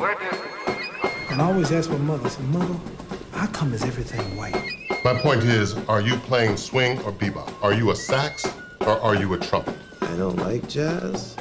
And 0.00 1.42
I 1.42 1.44
always 1.44 1.72
ask 1.72 1.90
my 1.90 1.96
mother, 1.98 2.26
I 2.26 2.28
said, 2.30 2.44
Mother, 2.46 2.74
how 3.32 3.46
come 3.48 3.72
is 3.74 3.82
everything 3.82 4.36
white? 4.36 4.54
My 5.04 5.14
point 5.14 5.42
is, 5.42 5.76
are 5.88 6.00
you 6.00 6.16
playing 6.16 6.56
swing 6.56 6.98
or 7.02 7.12
bebop? 7.12 7.52
Are 7.62 7.74
you 7.74 7.90
a 7.90 7.96
sax 7.96 8.46
or 8.80 9.00
are 9.00 9.16
you 9.16 9.34
a 9.34 9.38
trumpet? 9.38 9.74
I 10.02 10.16
don't 10.16 10.36
like 10.36 10.68
jazz. 10.68 11.36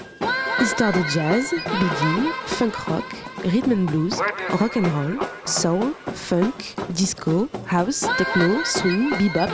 Histoire 0.57 0.91
de 0.91 1.03
jazz, 1.03 1.51
boogie, 1.51 2.33
funk 2.47 2.87
rock, 2.87 3.05
rhythm 3.45 3.71
and 3.71 3.87
blues, 3.87 4.19
rock 4.59 4.75
and 4.75 4.87
roll, 4.87 5.27
soul, 5.45 5.91
funk, 6.13 6.73
disco, 6.95 7.47
house, 7.67 8.07
techno, 8.17 8.63
swing, 8.63 9.11
bebop. 9.11 9.51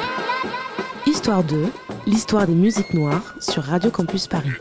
Histoire 1.05 1.43
de 1.43 1.67
l'histoire 2.05 2.47
des 2.47 2.55
musiques 2.55 2.93
noires 2.93 3.35
sur 3.41 3.63
Radio 3.63 3.91
Campus 3.91 4.27
Paris. 4.27 4.53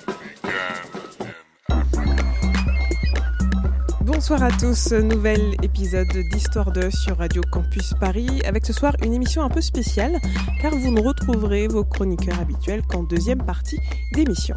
Bonsoir 4.22 4.44
à 4.44 4.52
tous, 4.52 4.92
nouvel 4.92 5.56
épisode 5.64 6.06
d'Histoire 6.30 6.70
2 6.70 6.92
sur 6.92 7.18
Radio 7.18 7.42
Campus 7.50 7.92
Paris, 7.98 8.40
avec 8.46 8.64
ce 8.64 8.72
soir 8.72 8.94
une 9.04 9.14
émission 9.14 9.42
un 9.42 9.48
peu 9.48 9.60
spéciale, 9.60 10.20
car 10.60 10.70
vous 10.76 10.92
ne 10.92 11.00
retrouverez 11.00 11.66
vos 11.66 11.82
chroniqueurs 11.82 12.38
habituels 12.38 12.82
qu'en 12.82 13.02
deuxième 13.02 13.44
partie 13.44 13.80
d'émission. 14.14 14.54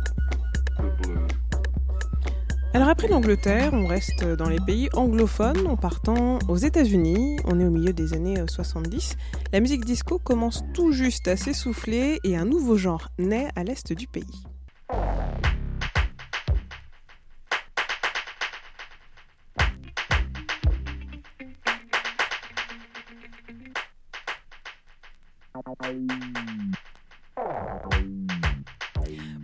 Alors 2.75 2.89
après 2.89 3.07
l'Angleterre, 3.07 3.71
on 3.73 3.87
reste 3.87 4.23
dans 4.23 4.49
les 4.49 4.59
pays 4.59 4.87
anglophones 4.93 5.65
en 5.65 5.77
partant 5.77 6.37
aux 6.47 6.57
États-Unis. 6.57 7.37
On 7.45 7.59
est 7.59 7.65
au 7.65 7.71
milieu 7.71 7.91
des 7.91 8.13
années 8.13 8.35
70. 8.47 9.15
La 9.51 9.61
musique 9.61 9.83
disco 9.83 10.19
commence 10.19 10.63
tout 10.75 10.91
juste 10.91 11.27
à 11.27 11.37
s'essouffler 11.37 12.19
et 12.23 12.37
un 12.37 12.45
nouveau 12.45 12.77
genre 12.77 13.09
naît 13.17 13.49
à 13.55 13.63
l'est 13.63 13.93
du 13.93 14.05
pays. 14.05 14.45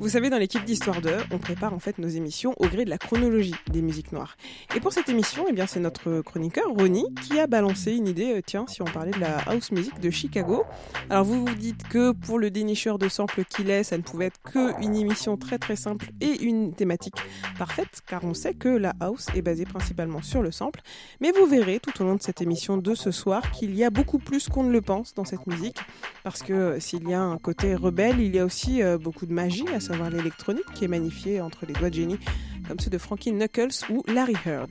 Vous 0.02 0.10
savez, 0.10 0.32
dans 0.32 0.40
l'équipe 0.40 0.66
d'Histoire 0.66 1.00
2, 1.00 1.12
on 1.30 1.38
prépare 1.38 1.76
en 1.76 1.80
fait 1.80 2.00
nos 2.00 2.08
émissions 2.08 2.56
au 2.58 2.66
gré 2.66 2.86
de 2.86 2.90
la 2.90 2.98
chronologie 2.98 3.54
des 3.72 3.84
musiques 3.84 4.12
noires. 4.12 4.36
Et 4.76 4.80
pour 4.80 4.92
cette 4.92 5.10
émission, 5.10 5.46
eh 5.48 5.54
bien, 5.54 5.68
c'est 5.68 5.80
notre 5.80 6.22
chroniqueur 6.22 6.66
Ronnie 6.70 7.06
qui 7.22 7.40
a 7.40 7.46
balancé 7.46 7.94
une 7.94 8.08
idée. 8.08 8.34
Euh, 8.34 8.42
tiens, 8.44 8.66
si 8.68 8.82
on 8.82 8.86
parlait 8.86 9.12
de 9.12 9.20
la 9.20 9.38
house 9.42 9.72
music 9.72 10.00
de 10.00 10.10
Chicago. 10.10 10.64
Alors 11.12 11.24
vous 11.24 11.46
vous 11.46 11.54
dites 11.54 11.88
que 11.88 12.14
pour 12.14 12.40
le 12.40 12.50
dénicheur 12.50 12.98
de 12.98 13.10
samples 13.10 13.46
qu'il 13.46 13.70
est, 13.70 13.84
ça 13.84 13.96
ne 13.96 14.02
pouvait 14.02 14.26
être 14.26 14.40
qu'une 14.42 14.96
émission 14.96 15.38
très 15.38 15.60
très 15.60 15.76
simple 15.76 16.08
et 16.20 16.42
une 16.42 16.74
thématique 16.74 17.18
parfaite, 17.60 18.02
car 18.08 18.24
on 18.24 18.34
sait 18.34 18.56
que 18.56 18.70
la 18.70 18.96
house 19.02 19.28
est 19.36 19.44
basée 19.44 19.66
principalement 19.66 20.24
sur 20.24 20.42
le 20.42 20.50
sample. 20.50 20.82
Mais 21.20 21.32
vous 21.32 21.46
verrez 21.46 21.80
tout 21.80 22.02
au 22.02 22.06
long 22.06 22.16
de 22.16 22.24
cette 22.24 22.42
émission 22.42 22.76
de 22.76 22.96
ce 22.96 23.12
soir 23.12 23.52
qu'il 23.52 23.76
y 23.76 23.84
a 23.84 23.92
beaucoup 23.92 24.18
plus 24.18 24.50
qu'on 24.50 24.64
ne 24.64 24.72
le 24.72 24.82
pense 24.82 25.14
dans 25.14 25.26
cette 25.26 25.46
musique, 25.46 25.78
parce 26.24 26.42
que 26.42 26.54
euh, 26.54 26.80
s'il 26.80 27.08
y 27.08 27.14
a 27.14 27.22
un 27.22 27.38
côté 27.38 27.76
rebelle, 27.76 28.20
il 28.20 28.36
y 28.36 28.40
a 28.40 28.46
aussi 28.46 28.82
euh, 28.82 28.98
beaucoup 28.98 29.28
de 29.28 29.34
magie 29.34 29.68
à 29.68 29.80
savoir 29.80 29.92
l'électronique 30.10 30.66
qui 30.74 30.86
est 30.86 30.88
magnifiée 30.88 31.42
entre 31.42 31.66
les 31.66 31.74
doigts 31.74 31.90
de 31.90 31.96
génie, 31.96 32.20
comme 32.68 32.80
ceux 32.80 32.90
de 32.90 32.98
Frankie 32.98 33.32
Knuckles 33.32 33.86
ou 33.90 34.04
Larry 34.08 34.36
Heard. 34.46 34.70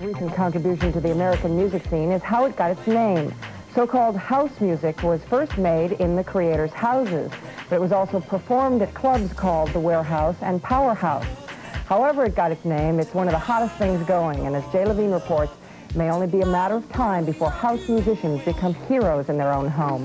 recent 0.00 0.34
contribution 0.34 0.92
to 0.92 1.00
the 1.00 1.12
American 1.12 1.56
music 1.56 1.84
scene 1.90 2.10
is 2.10 2.22
how 2.22 2.46
it 2.46 2.56
got 2.56 2.70
its 2.70 2.86
name. 2.86 3.32
So-called 3.74 4.16
house 4.16 4.50
music 4.60 5.02
was 5.02 5.22
first 5.24 5.56
made 5.58 5.92
in 5.92 6.16
the 6.16 6.24
creators' 6.24 6.72
houses, 6.72 7.30
but 7.68 7.76
it 7.76 7.80
was 7.80 7.92
also 7.92 8.20
performed 8.20 8.82
at 8.82 8.92
clubs 8.94 9.32
called 9.32 9.70
the 9.70 9.78
Warehouse 9.78 10.36
and 10.40 10.62
Powerhouse. 10.62 11.26
However 11.86 12.24
it 12.24 12.34
got 12.34 12.50
its 12.50 12.64
name, 12.64 12.98
it's 12.98 13.14
one 13.14 13.28
of 13.28 13.32
the 13.32 13.38
hottest 13.38 13.76
things 13.76 14.04
going, 14.06 14.46
and 14.46 14.56
as 14.56 14.64
Jay 14.72 14.84
Levine 14.84 15.10
reports, 15.10 15.52
may 15.94 16.10
only 16.10 16.26
be 16.26 16.42
a 16.42 16.46
matter 16.46 16.76
of 16.76 16.88
time 16.92 17.24
before 17.24 17.50
house 17.50 17.88
musicians 17.88 18.40
become 18.44 18.74
heroes 18.88 19.28
in 19.28 19.36
their 19.36 19.52
own 19.52 19.68
home. 19.68 20.04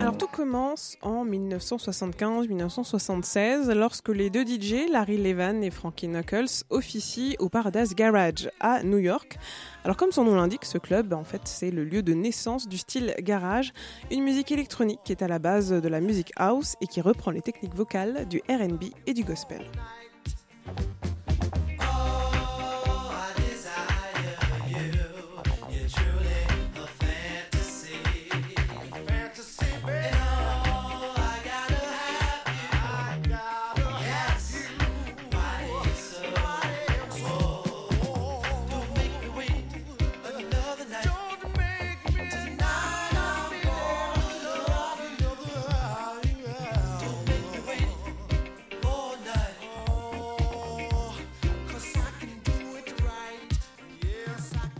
Alors 0.00 0.16
tout 0.16 0.26
commence 0.26 0.96
en 1.02 1.24
1975-1976 1.24 3.72
lorsque 3.72 4.08
les 4.08 4.30
deux 4.30 4.44
DJ, 4.44 4.90
Larry 4.90 5.18
Levan 5.18 5.62
et 5.62 5.70
Frankie 5.70 6.08
Knuckles, 6.08 6.64
officient 6.70 7.36
au 7.38 7.48
Paradise 7.48 7.94
Garage 7.94 8.50
à 8.60 8.82
New 8.82 8.98
York. 8.98 9.38
Alors 9.84 9.96
comme 9.96 10.12
son 10.12 10.24
nom 10.24 10.34
l'indique, 10.34 10.64
ce 10.64 10.78
club, 10.78 11.12
en 11.12 11.24
fait, 11.24 11.42
c'est 11.44 11.70
le 11.70 11.84
lieu 11.84 12.02
de 12.02 12.14
naissance 12.14 12.68
du 12.68 12.78
style 12.78 13.14
garage, 13.20 13.72
une 14.10 14.22
musique 14.22 14.52
électronique 14.52 15.00
qui 15.04 15.12
est 15.12 15.22
à 15.22 15.28
la 15.28 15.38
base 15.38 15.70
de 15.70 15.88
la 15.88 16.00
musique 16.00 16.32
house 16.36 16.76
et 16.80 16.86
qui 16.86 17.00
reprend 17.00 17.30
les 17.30 17.42
techniques 17.42 17.74
vocales 17.74 18.26
du 18.28 18.38
R&B 18.48 18.84
et 19.06 19.14
du 19.14 19.24
gospel. 19.24 19.62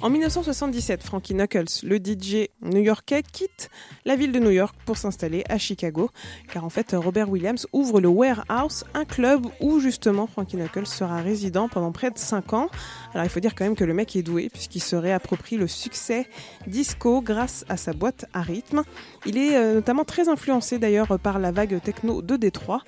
En 0.02 0.10
1977, 0.10 1.00
Frankie 1.04 1.32
Knuckles, 1.32 1.84
le 1.84 1.98
DJ 1.98 2.48
new-yorkais, 2.60 3.22
quitte 3.22 3.70
la 4.04 4.16
ville 4.16 4.32
de 4.32 4.40
New 4.40 4.50
York 4.50 4.74
pour 4.84 4.96
s'installer 4.96 5.44
à 5.48 5.58
Chicago, 5.58 6.10
car 6.52 6.64
en 6.64 6.70
fait 6.70 6.90
Robert 6.92 7.30
Williams 7.30 7.68
ouvre 7.72 8.00
le 8.00 8.08
Warehouse, 8.08 8.84
un 8.94 9.04
club 9.04 9.46
où 9.60 9.78
justement 9.78 10.26
Frankie 10.26 10.56
Knuckles 10.56 10.88
sera 10.88 11.22
résident 11.22 11.68
pendant 11.68 11.92
près 11.92 12.10
de 12.10 12.18
5 12.18 12.52
ans. 12.52 12.68
Alors 13.14 13.24
il 13.24 13.28
faut 13.28 13.38
dire 13.38 13.54
quand 13.54 13.62
même 13.62 13.76
que 13.76 13.84
le 13.84 13.94
mec 13.94 14.16
est 14.16 14.24
doué 14.24 14.48
puisqu'il 14.52 14.82
se 14.82 14.96
réapproprie 14.96 15.56
le 15.56 15.68
succès 15.68 16.26
disco 16.66 17.22
grâce 17.22 17.64
à 17.68 17.76
sa 17.76 17.92
boîte 17.92 18.24
à 18.32 18.42
rythme. 18.42 18.82
Il 19.24 19.38
est 19.38 19.56
euh, 19.56 19.74
notamment 19.74 20.04
très 20.04 20.28
influencé 20.28 20.80
d'ailleurs 20.80 21.16
par 21.20 21.38
la 21.38 21.52
vague 21.52 21.80
techno 21.80 22.22
de 22.22 22.34
Détroit. 22.34 22.82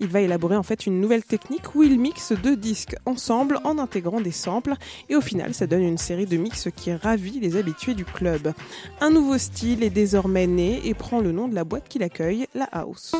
Il 0.00 0.08
va 0.08 0.20
élaborer 0.20 0.56
en 0.56 0.62
fait 0.62 0.86
une 0.86 1.00
nouvelle 1.00 1.24
technique 1.24 1.74
où 1.74 1.82
il 1.82 1.98
mixe 1.98 2.32
deux 2.32 2.56
disques 2.56 2.96
ensemble 3.06 3.58
en 3.64 3.78
intégrant 3.78 4.20
des 4.20 4.30
samples 4.30 4.74
et 5.08 5.16
au 5.16 5.20
final 5.20 5.54
ça 5.54 5.66
donne 5.66 5.82
une 5.82 5.98
série 5.98 6.26
de 6.26 6.36
mix 6.36 6.68
qui 6.74 6.92
ravit 6.92 7.40
les 7.40 7.56
habitués 7.56 7.94
du 7.94 8.04
club. 8.04 8.52
Un 9.00 9.10
nouveau 9.10 9.38
style 9.38 9.82
est 9.82 9.90
désormais 9.90 10.46
né 10.46 10.80
et 10.84 10.94
prend 10.94 11.20
le 11.20 11.32
nom 11.32 11.48
de 11.48 11.54
la 11.54 11.64
boîte 11.64 11.88
qui 11.88 11.98
l'accueille, 11.98 12.46
la 12.54 12.64
House. 12.64 13.14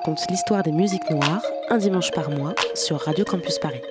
Raconte 0.00 0.30
l'histoire 0.30 0.62
des 0.62 0.72
musiques 0.72 1.10
noires 1.10 1.44
un 1.68 1.76
dimanche 1.76 2.10
par 2.12 2.30
mois 2.30 2.54
sur 2.74 2.98
Radio 2.98 3.22
Campus 3.22 3.58
Paris. 3.58 3.82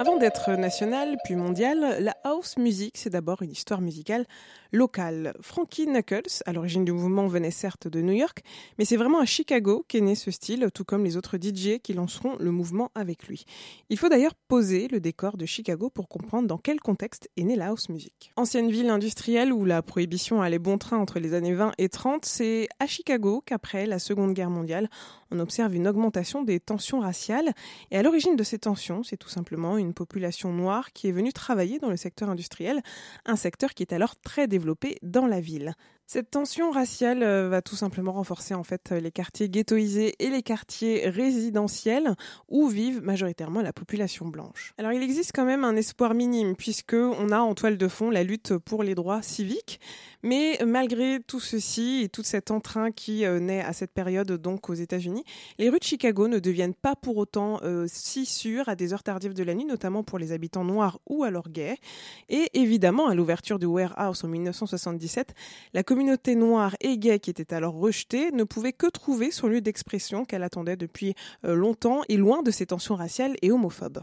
Avant 0.00 0.16
d'être 0.16 0.52
nationale 0.52 1.18
puis 1.24 1.36
mondiale, 1.36 1.98
la 2.00 2.16
house 2.24 2.56
music, 2.56 2.94
c'est 2.96 3.10
d'abord 3.10 3.42
une 3.42 3.50
histoire 3.50 3.82
musicale 3.82 4.24
locale. 4.72 5.34
Frankie 5.40 5.86
Knuckles, 5.86 6.42
à 6.46 6.52
l'origine 6.52 6.84
du 6.84 6.92
mouvement, 6.92 7.26
venait 7.26 7.50
certes 7.50 7.88
de 7.88 8.00
New 8.00 8.14
York, 8.14 8.42
mais 8.78 8.84
c'est 8.84 8.96
vraiment 8.96 9.20
à 9.20 9.26
Chicago 9.26 9.84
qu'est 9.86 10.00
né 10.00 10.14
ce 10.14 10.30
style, 10.30 10.68
tout 10.74 10.84
comme 10.84 11.04
les 11.04 11.16
autres 11.16 11.36
DJ 11.36 11.78
qui 11.82 11.92
lanceront 11.92 12.36
le 12.40 12.50
mouvement 12.50 12.90
avec 12.94 13.28
lui. 13.28 13.44
Il 13.90 13.98
faut 13.98 14.08
d'ailleurs 14.08 14.34
poser 14.34 14.88
le 14.88 14.98
décor 14.98 15.36
de 15.36 15.46
Chicago 15.46 15.90
pour 15.90 16.08
comprendre 16.08 16.48
dans 16.48 16.58
quel 16.58 16.80
contexte 16.80 17.28
est 17.36 17.44
née 17.44 17.56
la 17.56 17.68
house 17.68 17.90
music. 17.90 18.32
Ancienne 18.36 18.70
ville 18.70 18.88
industrielle 18.88 19.52
où 19.52 19.64
la 19.64 19.82
prohibition 19.82 20.40
allait 20.40 20.58
bon 20.58 20.78
train 20.78 20.96
entre 20.96 21.20
les 21.20 21.34
années 21.34 21.54
20 21.54 21.72
et 21.76 21.88
30, 21.90 22.24
c'est 22.24 22.68
à 22.80 22.86
Chicago 22.86 23.42
qu'après 23.44 23.86
la 23.86 23.98
Seconde 23.98 24.32
Guerre 24.32 24.50
mondiale, 24.50 24.88
on 25.30 25.38
observe 25.38 25.74
une 25.74 25.88
augmentation 25.88 26.42
des 26.42 26.60
tensions 26.60 27.00
raciales. 27.00 27.52
Et 27.90 27.96
à 27.96 28.02
l'origine 28.02 28.36
de 28.36 28.42
ces 28.42 28.58
tensions, 28.58 29.02
c'est 29.02 29.16
tout 29.16 29.28
simplement 29.28 29.78
une 29.78 29.94
population 29.94 30.52
noire 30.52 30.92
qui 30.92 31.08
est 31.08 31.12
venue 31.12 31.32
travailler 31.32 31.78
dans 31.78 31.88
le 31.88 31.96
secteur 31.96 32.28
industriel, 32.28 32.82
un 33.24 33.36
secteur 33.36 33.74
qui 33.74 33.82
est 33.82 33.92
alors 33.92 34.16
très 34.16 34.46
développé 34.46 34.61
dans 35.02 35.26
la 35.26 35.40
ville. 35.40 35.74
Cette 36.06 36.30
tension 36.30 36.70
raciale 36.70 37.22
euh, 37.22 37.48
va 37.48 37.62
tout 37.62 37.76
simplement 37.76 38.12
renforcer 38.12 38.54
en 38.54 38.64
fait 38.64 38.90
les 38.90 39.10
quartiers 39.10 39.48
ghettoisés 39.48 40.14
et 40.18 40.28
les 40.28 40.42
quartiers 40.42 41.08
résidentiels 41.08 42.14
où 42.48 42.68
vivent 42.68 43.02
majoritairement 43.02 43.62
la 43.62 43.72
population 43.72 44.26
blanche. 44.26 44.74
Alors 44.78 44.92
il 44.92 45.02
existe 45.02 45.32
quand 45.34 45.44
même 45.44 45.64
un 45.64 45.76
espoir 45.76 46.14
minime 46.14 46.54
puisque 46.56 46.94
on 46.94 47.30
a 47.30 47.38
en 47.38 47.54
toile 47.54 47.78
de 47.78 47.88
fond 47.88 48.10
la 48.10 48.24
lutte 48.24 48.56
pour 48.58 48.82
les 48.82 48.94
droits 48.94 49.22
civiques, 49.22 49.80
mais 50.22 50.58
malgré 50.64 51.20
tout 51.20 51.40
ceci 51.40 52.02
et 52.02 52.08
tout 52.08 52.22
cet 52.22 52.50
entrain 52.50 52.90
qui 52.90 53.24
euh, 53.24 53.40
naît 53.40 53.62
à 53.62 53.72
cette 53.72 53.92
période 53.92 54.32
donc 54.32 54.68
aux 54.68 54.74
États-Unis, 54.74 55.24
les 55.58 55.68
rues 55.68 55.78
de 55.78 55.84
Chicago 55.84 56.28
ne 56.28 56.38
deviennent 56.38 56.74
pas 56.74 56.94
pour 56.94 57.16
autant 57.16 57.60
euh, 57.62 57.86
si 57.88 58.26
sûres 58.26 58.68
à 58.68 58.76
des 58.76 58.92
heures 58.92 59.02
tardives 59.02 59.34
de 59.34 59.42
la 59.42 59.54
nuit, 59.54 59.64
notamment 59.64 60.02
pour 60.02 60.18
les 60.18 60.32
habitants 60.32 60.64
noirs 60.64 60.98
ou 61.06 61.24
alors 61.24 61.48
gays. 61.48 61.78
Et 62.28 62.50
évidemment, 62.54 63.08
à 63.08 63.14
l'ouverture 63.14 63.58
du 63.58 63.66
warehouse 63.66 64.24
en 64.24 64.28
1977, 64.28 65.34
la 65.74 65.82
communauté 65.92 66.36
noire 66.36 66.74
et 66.80 66.96
gay 66.96 67.18
qui 67.18 67.28
était 67.28 67.52
alors 67.52 67.74
rejetée 67.74 68.30
ne 68.32 68.44
pouvait 68.44 68.72
que 68.72 68.86
trouver 68.86 69.30
son 69.30 69.46
lieu 69.46 69.60
d'expression 69.60 70.24
qu'elle 70.24 70.42
attendait 70.42 70.74
depuis 70.74 71.14
longtemps 71.42 72.00
et 72.08 72.16
loin 72.16 72.42
de 72.42 72.50
ses 72.50 72.64
tensions 72.64 72.94
raciales 72.94 73.36
et 73.42 73.52
homophobes. 73.52 74.02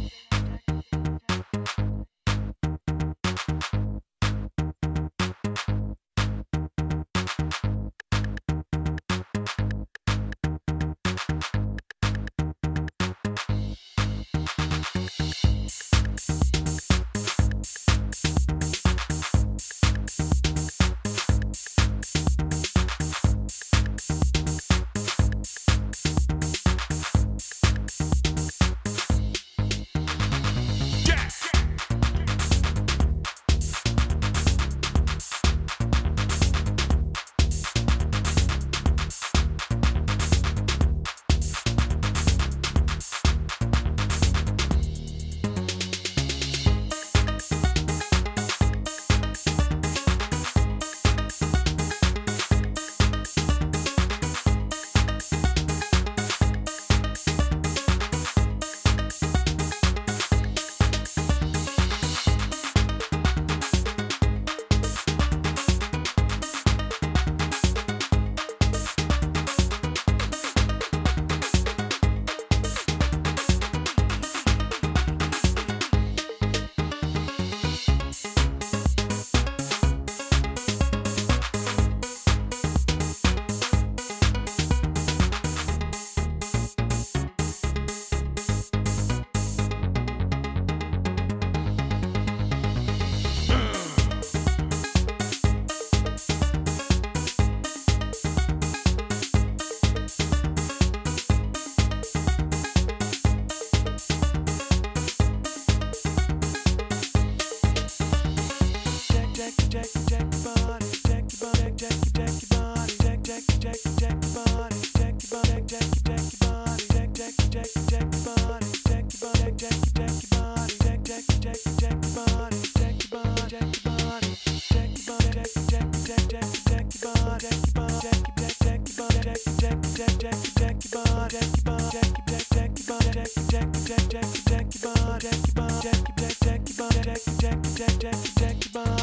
Jackie, 137.41 137.73
Jackie, 137.75 137.97
Jackie, 137.97 138.39
Jackie 138.39 138.69
Bob. 138.71 139.00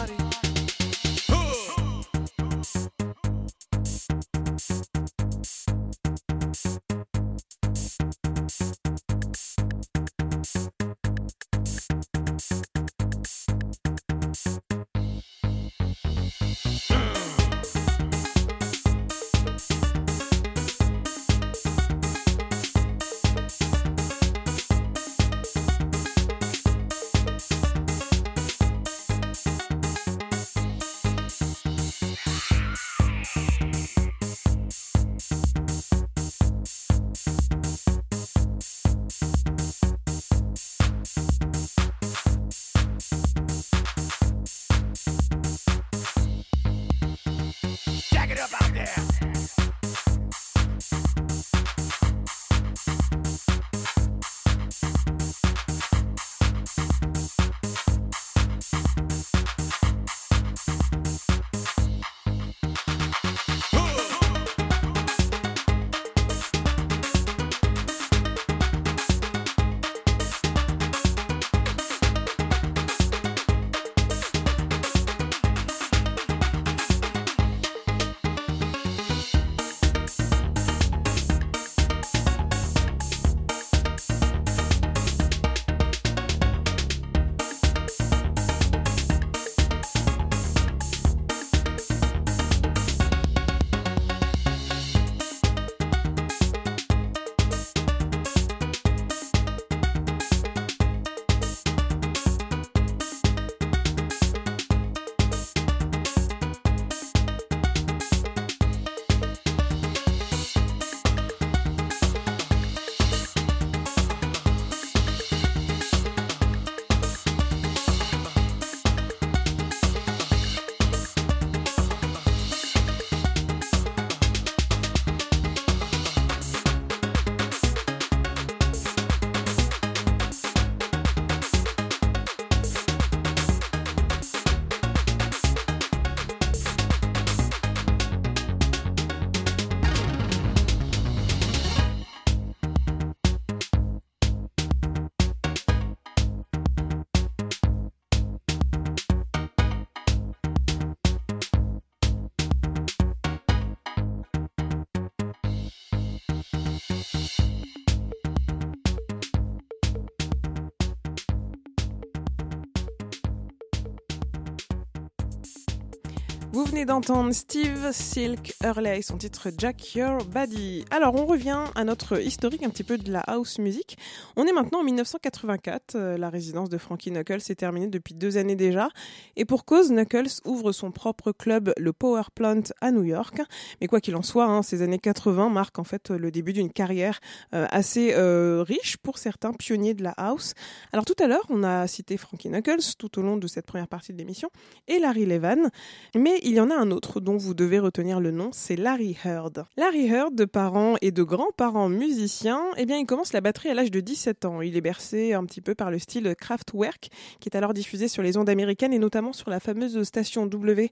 Venez 166.71 166.85
d'entendre 166.85 167.33
Steve 167.33 167.93
Silk 167.93 168.55
Hurley, 168.63 169.01
son 169.01 169.17
titre 169.17 169.49
Jack 169.57 169.95
Your 169.95 170.23
Body. 170.25 170.85
Alors 170.91 171.15
on 171.15 171.25
revient 171.25 171.65
à 171.75 171.85
notre 171.85 172.21
historique 172.21 172.63
un 172.63 172.69
petit 172.69 172.85
peu 172.85 172.99
de 172.99 173.11
la 173.11 173.21
house 173.21 173.59
music. 173.59 173.97
On 174.37 174.45
est 174.45 174.53
maintenant 174.53 174.81
en 174.81 174.85
1984. 174.85 175.95
Euh, 175.95 176.19
la 176.19 176.29
résidence 176.29 176.69
de 176.69 176.77
Frankie 176.77 177.11
Knuckles 177.11 177.41
est 177.49 177.55
terminée 177.55 177.87
depuis 177.87 178.13
deux 178.13 178.37
années 178.37 178.57
déjà. 178.57 178.89
Et 179.37 179.47
pour 179.47 179.65
cause, 179.65 179.91
Knuckles 179.91 180.43
ouvre 180.45 180.73
son 180.73 180.91
propre 180.91 181.33
club, 181.33 181.73
le 181.79 181.93
Power 181.95 182.25
Plant, 182.35 182.61
à 182.83 182.91
New 182.91 183.05
York. 183.05 183.41
Mais 183.81 183.87
quoi 183.87 184.01
qu'il 184.01 184.15
en 184.15 184.23
soit, 184.23 184.45
hein, 184.45 184.63
ces 184.63 184.83
années 184.83 184.99
80 184.99 185.49
marquent 185.49 185.79
en 185.79 185.85
fait 185.85 186.11
le 186.11 186.31
début 186.31 186.53
d'une 186.53 186.71
carrière 186.71 187.21
euh, 187.55 187.67
assez 187.71 188.13
euh, 188.13 188.63
riche 188.67 188.99
pour 188.99 189.17
certains 189.17 189.55
pionniers 189.55 189.95
de 189.95 190.03
la 190.03 190.13
house. 190.19 190.53
Alors 190.93 191.07
tout 191.07 191.17
à 191.19 191.29
l'heure, 191.29 191.47
on 191.49 191.63
a 191.63 191.87
cité 191.87 192.19
Frankie 192.19 192.51
Knuckles 192.51 192.97
tout 192.99 193.19
au 193.19 193.23
long 193.23 193.39
de 193.39 193.47
cette 193.47 193.65
première 193.65 193.89
partie 193.89 194.13
de 194.13 194.19
l'émission 194.19 194.51
et 194.87 194.99
Larry 194.99 195.25
Levan. 195.25 195.71
Mais 196.15 196.39
il 196.43 196.58
y 196.59 196.61
en 196.61 196.71
a 196.71 196.75
un 196.75 196.91
autre 196.91 197.21
dont 197.21 197.37
vous 197.37 197.55
devez 197.55 197.79
retenir 197.79 198.19
le 198.19 198.33
nom, 198.33 198.50
c'est 198.53 198.75
Larry 198.75 199.17
Heard. 199.25 199.65
Larry 199.77 200.09
Heard, 200.09 200.35
de 200.35 200.45
parents 200.45 200.97
et 201.00 201.12
de 201.12 201.23
grands-parents 201.23 201.88
musiciens, 201.88 202.65
eh 202.77 202.83
il 202.83 203.07
commence 203.07 203.33
la 203.33 203.41
batterie 203.41 203.69
à 203.69 203.75
l'âge 203.75 203.93
de 203.93 204.00
17 204.00 204.45
ans. 204.45 204.61
Il 204.61 204.77
est 204.77 204.81
bercé 204.81 205.35
un 205.35 205.45
petit 205.45 205.61
peu 205.61 205.77
par 205.77 205.93
le 205.93 206.00
style 206.00 206.35
Kraftwerk, 206.35 207.11
qui 207.38 207.49
est 207.49 207.57
alors 207.57 207.75
diffusé 207.75 208.09
sur 208.09 208.25
les 208.25 208.37
ondes 208.37 208.49
américaines 208.49 208.93
et 208.93 208.99
notamment 208.99 209.33
sur 209.33 209.50
la 209.50 209.61
fameuse 209.61 210.03
station 210.03 210.47
W, 210.47 210.91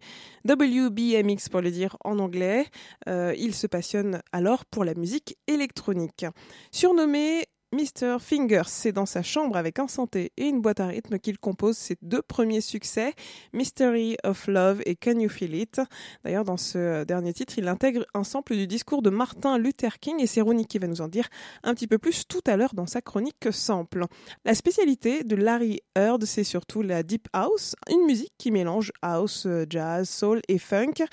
WBMX 0.48 1.48
pour 1.50 1.62
le 1.62 1.72
dire 1.72 1.96
en 2.04 2.20
anglais. 2.20 2.66
Euh, 3.08 3.34
il 3.36 3.52
se 3.52 3.66
passionne 3.66 4.22
alors 4.30 4.66
pour 4.66 4.84
la 4.84 4.94
musique 4.94 5.36
électronique. 5.48 6.26
Surnommé 6.70 7.42
Mr. 7.72 8.18
Fingers, 8.20 8.68
c'est 8.68 8.92
dans 8.92 9.06
sa 9.06 9.24
chambre 9.24 9.56
avec 9.56 9.80
un 9.80 9.88
santé 9.88 10.32
et 10.36 10.44
une 10.44 10.60
boîte 10.60 10.78
à 10.78 10.86
rythme 10.86 11.18
qu'il 11.18 11.36
compose 11.36 11.76
ses 11.76 11.96
deux 12.00 12.22
premiers 12.22 12.60
succès, 12.60 13.12
Mystery 13.52 14.16
of 14.22 14.46
Love 14.46 14.82
et 14.86 14.94
Can 14.94 15.18
You 15.18 15.28
Feel 15.28 15.54
It. 15.54 15.80
D'ailleurs, 16.24 16.44
dans 16.44 16.56
ce 16.56 17.02
dernier 17.02 17.32
titre, 17.32 17.58
il 17.58 17.66
intègre 17.66 18.06
un 18.14 18.22
sample 18.22 18.54
du 18.54 18.68
discours 18.68 19.02
de 19.02 19.10
Martin 19.10 19.58
Luther 19.58 19.98
King 19.98 20.20
et 20.20 20.28
c'est 20.28 20.42
Ronnie 20.42 20.66
qui 20.66 20.78
va 20.78 20.86
nous 20.86 21.00
en 21.00 21.08
dire 21.08 21.28
un 21.64 21.74
petit 21.74 21.88
peu 21.88 21.98
plus 21.98 22.28
tout 22.28 22.40
à 22.46 22.56
l'heure 22.56 22.72
dans 22.72 22.86
sa 22.86 23.02
chronique 23.02 23.48
sample. 23.50 24.04
La 24.44 24.54
spécialité 24.54 25.24
de 25.24 25.34
Larry 25.34 25.80
Heard, 25.96 26.24
c'est 26.24 26.44
surtout 26.44 26.82
la 26.82 27.02
Deep 27.02 27.26
House, 27.32 27.74
une 27.90 28.06
musique 28.06 28.32
qui 28.38 28.52
mélange 28.52 28.92
house, 29.02 29.48
jazz, 29.68 30.08
soul 30.08 30.40
et 30.46 30.58
funk. 30.58 31.04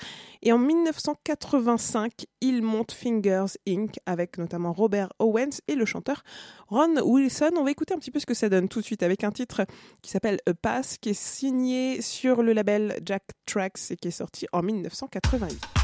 Et 0.42 0.52
en 0.52 0.58
1985, 0.58 2.26
il 2.44 2.62
monte 2.62 2.92
Fingers 2.92 3.56
Inc. 3.66 3.98
avec 4.04 4.36
notamment 4.36 4.74
Robert 4.74 5.08
Owens 5.18 5.60
et 5.66 5.74
le 5.74 5.86
chanteur 5.86 6.22
Ron 6.68 7.00
Wilson. 7.02 7.52
On 7.56 7.64
va 7.64 7.70
écouter 7.70 7.94
un 7.94 7.98
petit 7.98 8.10
peu 8.10 8.20
ce 8.20 8.26
que 8.26 8.34
ça 8.34 8.50
donne 8.50 8.68
tout 8.68 8.80
de 8.80 8.84
suite 8.84 9.02
avec 9.02 9.24
un 9.24 9.30
titre 9.30 9.64
qui 10.02 10.10
s'appelle 10.10 10.38
A 10.46 10.52
Pass, 10.52 10.98
qui 10.98 11.10
est 11.10 11.18
signé 11.18 12.02
sur 12.02 12.42
le 12.42 12.52
label 12.52 13.00
Jack 13.04 13.24
Tracks 13.46 13.90
et 13.90 13.96
qui 13.96 14.08
est 14.08 14.10
sorti 14.10 14.46
en 14.52 14.62
1988. 14.62 15.83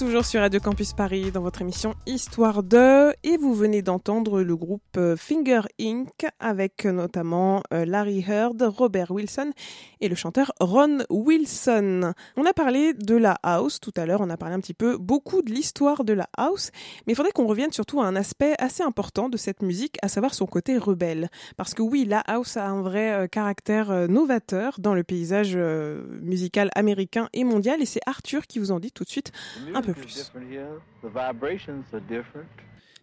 Toujours 0.00 0.24
sur 0.24 0.40
Radio 0.40 0.60
Campus 0.60 0.94
Paris 0.94 1.30
dans 1.30 1.42
votre 1.42 1.60
émission 1.60 1.94
Histoire 2.06 2.62
de 2.62 3.14
et 3.30 3.36
vous 3.36 3.54
venez 3.54 3.80
d'entendre 3.80 4.42
le 4.42 4.56
groupe 4.56 4.96
euh, 4.96 5.16
Finger 5.16 5.60
Inc. 5.80 6.26
avec 6.40 6.84
euh, 6.84 6.90
notamment 6.90 7.62
euh, 7.72 7.84
Larry 7.84 8.24
Heard, 8.28 8.60
Robert 8.60 9.12
Wilson 9.12 9.52
et 10.00 10.08
le 10.08 10.16
chanteur 10.16 10.52
Ron 10.58 10.98
Wilson. 11.10 12.12
On 12.36 12.44
a 12.44 12.52
parlé 12.52 12.92
de 12.92 13.14
la 13.14 13.38
house 13.44 13.78
tout 13.78 13.92
à 13.96 14.04
l'heure, 14.04 14.20
on 14.20 14.30
a 14.30 14.36
parlé 14.36 14.56
un 14.56 14.60
petit 14.60 14.74
peu 14.74 14.96
beaucoup 14.96 15.42
de 15.42 15.52
l'histoire 15.52 16.02
de 16.02 16.12
la 16.12 16.28
house, 16.36 16.72
mais 17.06 17.12
il 17.12 17.16
faudrait 17.16 17.30
qu'on 17.30 17.46
revienne 17.46 17.70
surtout 17.70 18.00
à 18.00 18.06
un 18.06 18.16
aspect 18.16 18.54
assez 18.58 18.82
important 18.82 19.28
de 19.28 19.36
cette 19.36 19.62
musique, 19.62 19.96
à 20.02 20.08
savoir 20.08 20.34
son 20.34 20.46
côté 20.46 20.76
rebelle. 20.76 21.28
Parce 21.56 21.72
que 21.72 21.82
oui, 21.82 22.04
la 22.06 22.20
house 22.20 22.56
a 22.56 22.66
un 22.66 22.82
vrai 22.82 23.28
caractère 23.30 24.08
novateur 24.08 24.80
dans 24.80 24.94
le 24.94 25.04
paysage 25.04 25.56
musical 25.56 26.70
américain 26.74 27.28
et 27.32 27.44
mondial 27.44 27.80
et 27.80 27.86
c'est 27.86 28.00
Arthur 28.06 28.48
qui 28.48 28.58
vous 28.58 28.72
en 28.72 28.80
dit 28.80 28.90
tout 28.90 29.04
de 29.04 29.08
suite 29.08 29.30
un 29.72 29.82
peu 29.82 29.94
plus. 29.94 30.32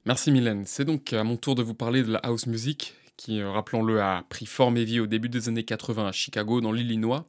Merci 0.07 0.31
Mylène. 0.31 0.63
C'est 0.65 0.85
donc 0.85 1.11
à 1.11 1.25
mon 1.25 1.35
tour 1.35 1.53
de 1.53 1.61
vous 1.61 1.73
parler 1.73 2.01
de 2.01 2.09
la 2.09 2.19
house 2.19 2.47
music, 2.47 2.93
qui, 3.17 3.41
euh, 3.41 3.51
rappelons-le, 3.51 4.01
a 4.01 4.23
pris 4.29 4.45
forme 4.45 4.77
et 4.77 4.85
vie 4.85 5.01
au 5.01 5.05
début 5.05 5.27
des 5.27 5.49
années 5.49 5.65
80 5.65 6.07
à 6.07 6.11
Chicago, 6.13 6.61
dans 6.61 6.71
l'Illinois, 6.71 7.27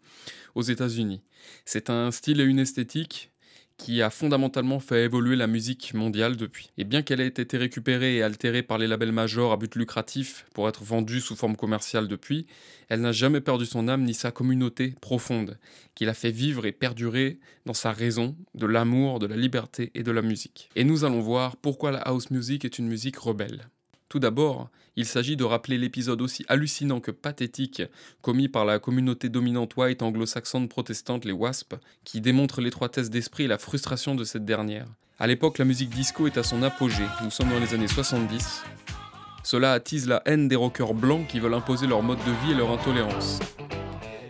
aux 0.54 0.62
États-Unis. 0.62 1.20
C'est 1.64 1.90
un 1.90 2.12
style 2.12 2.40
et 2.40 2.44
une 2.44 2.60
esthétique 2.60 3.32
qui 3.78 4.02
a 4.02 4.10
fondamentalement 4.10 4.80
fait 4.80 5.04
évoluer 5.04 5.36
la 5.36 5.46
musique 5.46 5.94
mondiale 5.94 6.36
depuis. 6.36 6.70
Et 6.76 6.84
bien 6.84 7.02
qu'elle 7.02 7.20
ait 7.20 7.28
été 7.28 7.56
récupérée 7.56 8.16
et 8.16 8.22
altérée 8.22 8.62
par 8.62 8.76
les 8.76 8.88
labels 8.88 9.12
majors 9.12 9.52
à 9.52 9.56
but 9.56 9.74
lucratif 9.76 10.44
pour 10.52 10.68
être 10.68 10.84
vendue 10.84 11.20
sous 11.20 11.36
forme 11.36 11.56
commerciale 11.56 12.08
depuis, 12.08 12.46
elle 12.88 13.00
n'a 13.00 13.12
jamais 13.12 13.40
perdu 13.40 13.64
son 13.64 13.88
âme 13.88 14.02
ni 14.02 14.14
sa 14.14 14.32
communauté 14.32 14.94
profonde, 15.00 15.58
qui 15.94 16.04
l'a 16.04 16.14
fait 16.14 16.32
vivre 16.32 16.66
et 16.66 16.72
perdurer 16.72 17.38
dans 17.64 17.74
sa 17.74 17.92
raison 17.92 18.36
de 18.54 18.66
l'amour, 18.66 19.20
de 19.20 19.26
la 19.26 19.36
liberté 19.36 19.92
et 19.94 20.02
de 20.02 20.10
la 20.10 20.22
musique. 20.22 20.68
Et 20.74 20.84
nous 20.84 21.04
allons 21.04 21.20
voir 21.20 21.56
pourquoi 21.56 21.92
la 21.92 22.00
house 22.00 22.30
music 22.30 22.64
est 22.64 22.78
une 22.78 22.88
musique 22.88 23.16
rebelle. 23.16 23.68
Tout 24.08 24.18
d'abord, 24.18 24.70
il 24.96 25.04
s'agit 25.04 25.36
de 25.36 25.44
rappeler 25.44 25.76
l'épisode 25.76 26.22
aussi 26.22 26.44
hallucinant 26.48 27.00
que 27.00 27.10
pathétique 27.10 27.82
commis 28.22 28.48
par 28.48 28.64
la 28.64 28.78
communauté 28.78 29.28
dominante 29.28 29.76
white 29.76 30.02
anglo-saxonne 30.02 30.68
protestante, 30.68 31.24
les 31.24 31.32
WASP, 31.32 31.74
qui 32.04 32.20
démontre 32.20 32.60
l'étroitesse 32.60 33.10
d'esprit 33.10 33.44
et 33.44 33.48
la 33.48 33.58
frustration 33.58 34.14
de 34.14 34.24
cette 34.24 34.44
dernière. 34.44 34.86
À 35.18 35.26
l'époque, 35.26 35.58
la 35.58 35.64
musique 35.64 35.90
disco 35.90 36.26
est 36.26 36.38
à 36.38 36.42
son 36.42 36.62
apogée, 36.62 37.06
nous 37.22 37.30
sommes 37.30 37.50
dans 37.50 37.60
les 37.60 37.74
années 37.74 37.88
70. 37.88 38.62
Cela 39.44 39.72
attise 39.72 40.08
la 40.08 40.22
haine 40.24 40.48
des 40.48 40.56
rockers 40.56 40.94
blancs 40.94 41.26
qui 41.28 41.38
veulent 41.38 41.54
imposer 41.54 41.86
leur 41.86 42.02
mode 42.02 42.18
de 42.18 42.46
vie 42.46 42.52
et 42.52 42.54
leur 42.54 42.70
intolérance. 42.70 43.40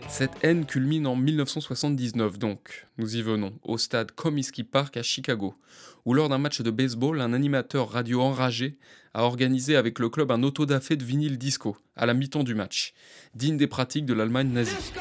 Cette 0.09 0.31
haine 0.41 0.65
culmine 0.65 1.07
en 1.07 1.15
1979 1.15 2.39
donc, 2.39 2.87
nous 2.97 3.15
y 3.15 3.21
venons, 3.21 3.53
au 3.63 3.77
stade 3.77 4.11
Comiskey 4.11 4.63
Park 4.63 4.97
à 4.97 5.03
Chicago, 5.03 5.55
où 6.03 6.13
lors 6.13 6.27
d'un 6.29 6.39
match 6.39 6.61
de 6.61 6.71
baseball, 6.71 7.21
un 7.21 7.31
animateur 7.31 7.89
radio 7.89 8.21
enragé 8.21 8.77
a 9.13 9.23
organisé 9.23 9.75
avec 9.75 9.99
le 9.99 10.09
club 10.09 10.31
un 10.31 10.43
autodafé 10.43 10.95
de 10.95 11.05
vinyle 11.05 11.37
disco, 11.37 11.77
à 11.95 12.05
la 12.05 12.13
mi-temps 12.13 12.43
du 12.43 12.55
match, 12.55 12.93
digne 13.35 13.57
des 13.57 13.67
pratiques 13.67 14.05
de 14.05 14.13
l'Allemagne 14.13 14.49
nazie. 14.49 14.91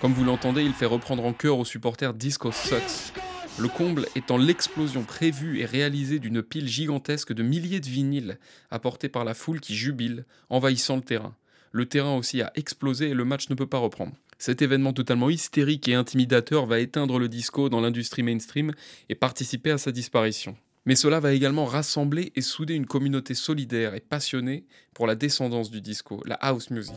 Comme 0.00 0.14
vous 0.14 0.24
l'entendez, 0.24 0.62
il 0.62 0.72
fait 0.72 0.86
reprendre 0.86 1.24
en 1.24 1.34
chœur 1.34 1.58
aux 1.58 1.64
supporters 1.64 2.14
Disco 2.14 2.52
Sucks. 2.52 3.12
Le 3.58 3.68
comble 3.68 4.06
étant 4.16 4.38
l'explosion 4.38 5.02
prévue 5.02 5.60
et 5.60 5.66
réalisée 5.66 6.18
d'une 6.18 6.42
pile 6.42 6.68
gigantesque 6.68 7.34
de 7.34 7.42
milliers 7.42 7.80
de 7.80 7.88
vinyles 7.88 8.38
apportés 8.70 9.10
par 9.10 9.24
la 9.24 9.34
foule 9.34 9.60
qui 9.60 9.74
jubile, 9.74 10.24
envahissant 10.48 10.96
le 10.96 11.02
terrain. 11.02 11.34
Le 11.72 11.86
terrain 11.86 12.16
aussi 12.16 12.42
a 12.42 12.50
explosé 12.56 13.10
et 13.10 13.14
le 13.14 13.24
match 13.24 13.48
ne 13.48 13.54
peut 13.54 13.66
pas 13.66 13.78
reprendre. 13.78 14.12
Cet 14.38 14.60
événement 14.60 14.92
totalement 14.92 15.30
hystérique 15.30 15.86
et 15.86 15.94
intimidateur 15.94 16.66
va 16.66 16.80
éteindre 16.80 17.18
le 17.20 17.28
disco 17.28 17.68
dans 17.68 17.80
l'industrie 17.80 18.24
mainstream 18.24 18.72
et 19.08 19.14
participer 19.14 19.70
à 19.70 19.78
sa 19.78 19.92
disparition. 19.92 20.56
Mais 20.84 20.96
cela 20.96 21.20
va 21.20 21.32
également 21.32 21.66
rassembler 21.66 22.32
et 22.34 22.40
souder 22.40 22.74
une 22.74 22.86
communauté 22.86 23.34
solidaire 23.34 23.94
et 23.94 24.00
passionnée 24.00 24.64
pour 24.94 25.06
la 25.06 25.14
descendance 25.14 25.70
du 25.70 25.80
disco, 25.80 26.20
la 26.26 26.34
house 26.36 26.70
music. 26.70 26.96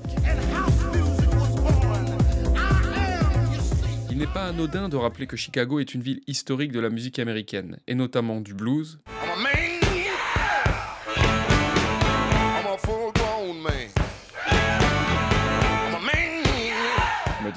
Il 4.09 4.17
n'est 4.17 4.25
pas 4.25 4.47
anodin 4.47 4.89
de 4.89 4.95
rappeler 4.95 5.27
que 5.27 5.37
Chicago 5.37 5.79
est 5.79 5.93
une 5.93 6.01
ville 6.01 6.21
historique 6.25 6.71
de 6.71 6.79
la 6.79 6.89
musique 6.89 7.19
américaine, 7.19 7.77
et 7.87 7.93
notamment 7.93 8.41
du 8.41 8.53
blues, 8.55 8.99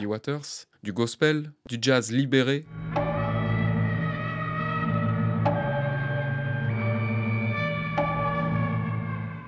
Waters, 0.06 0.66
du 0.82 0.92
gospel, 0.92 1.52
du 1.68 1.78
jazz 1.80 2.10
libéré, 2.10 2.64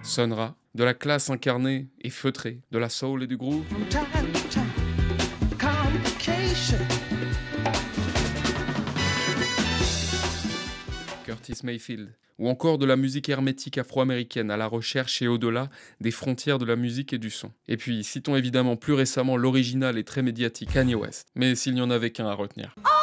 Sun 0.02 0.32
Ra, 0.32 0.56
de 0.74 0.84
la 0.84 0.94
classe 0.94 1.30
incarnée 1.30 1.88
et 2.00 2.10
feutrée, 2.10 2.62
de 2.70 2.78
la 2.78 2.88
soul 2.88 3.22
et 3.22 3.26
du 3.26 3.36
groove, 3.36 3.64
Ou 12.38 12.48
encore 12.48 12.78
de 12.78 12.86
la 12.86 12.96
musique 12.96 13.28
hermétique 13.28 13.78
afro-américaine 13.78 14.50
à 14.50 14.56
la 14.56 14.66
recherche 14.66 15.22
et 15.22 15.28
au-delà 15.28 15.70
des 16.00 16.12
frontières 16.12 16.58
de 16.58 16.64
la 16.64 16.76
musique 16.76 17.12
et 17.12 17.18
du 17.18 17.30
son. 17.30 17.50
Et 17.66 17.76
puis, 17.76 18.04
citons 18.04 18.36
évidemment 18.36 18.76
plus 18.76 18.92
récemment 18.92 19.36
l'original 19.36 19.98
et 19.98 20.04
très 20.04 20.22
médiatique 20.22 20.72
Kanye 20.72 20.94
West, 20.94 21.26
mais 21.34 21.56
s'il 21.56 21.74
n'y 21.74 21.80
en 21.80 21.90
avait 21.90 22.10
qu'un 22.10 22.26
à 22.26 22.34
retenir. 22.34 22.76
Oh, 22.78 22.97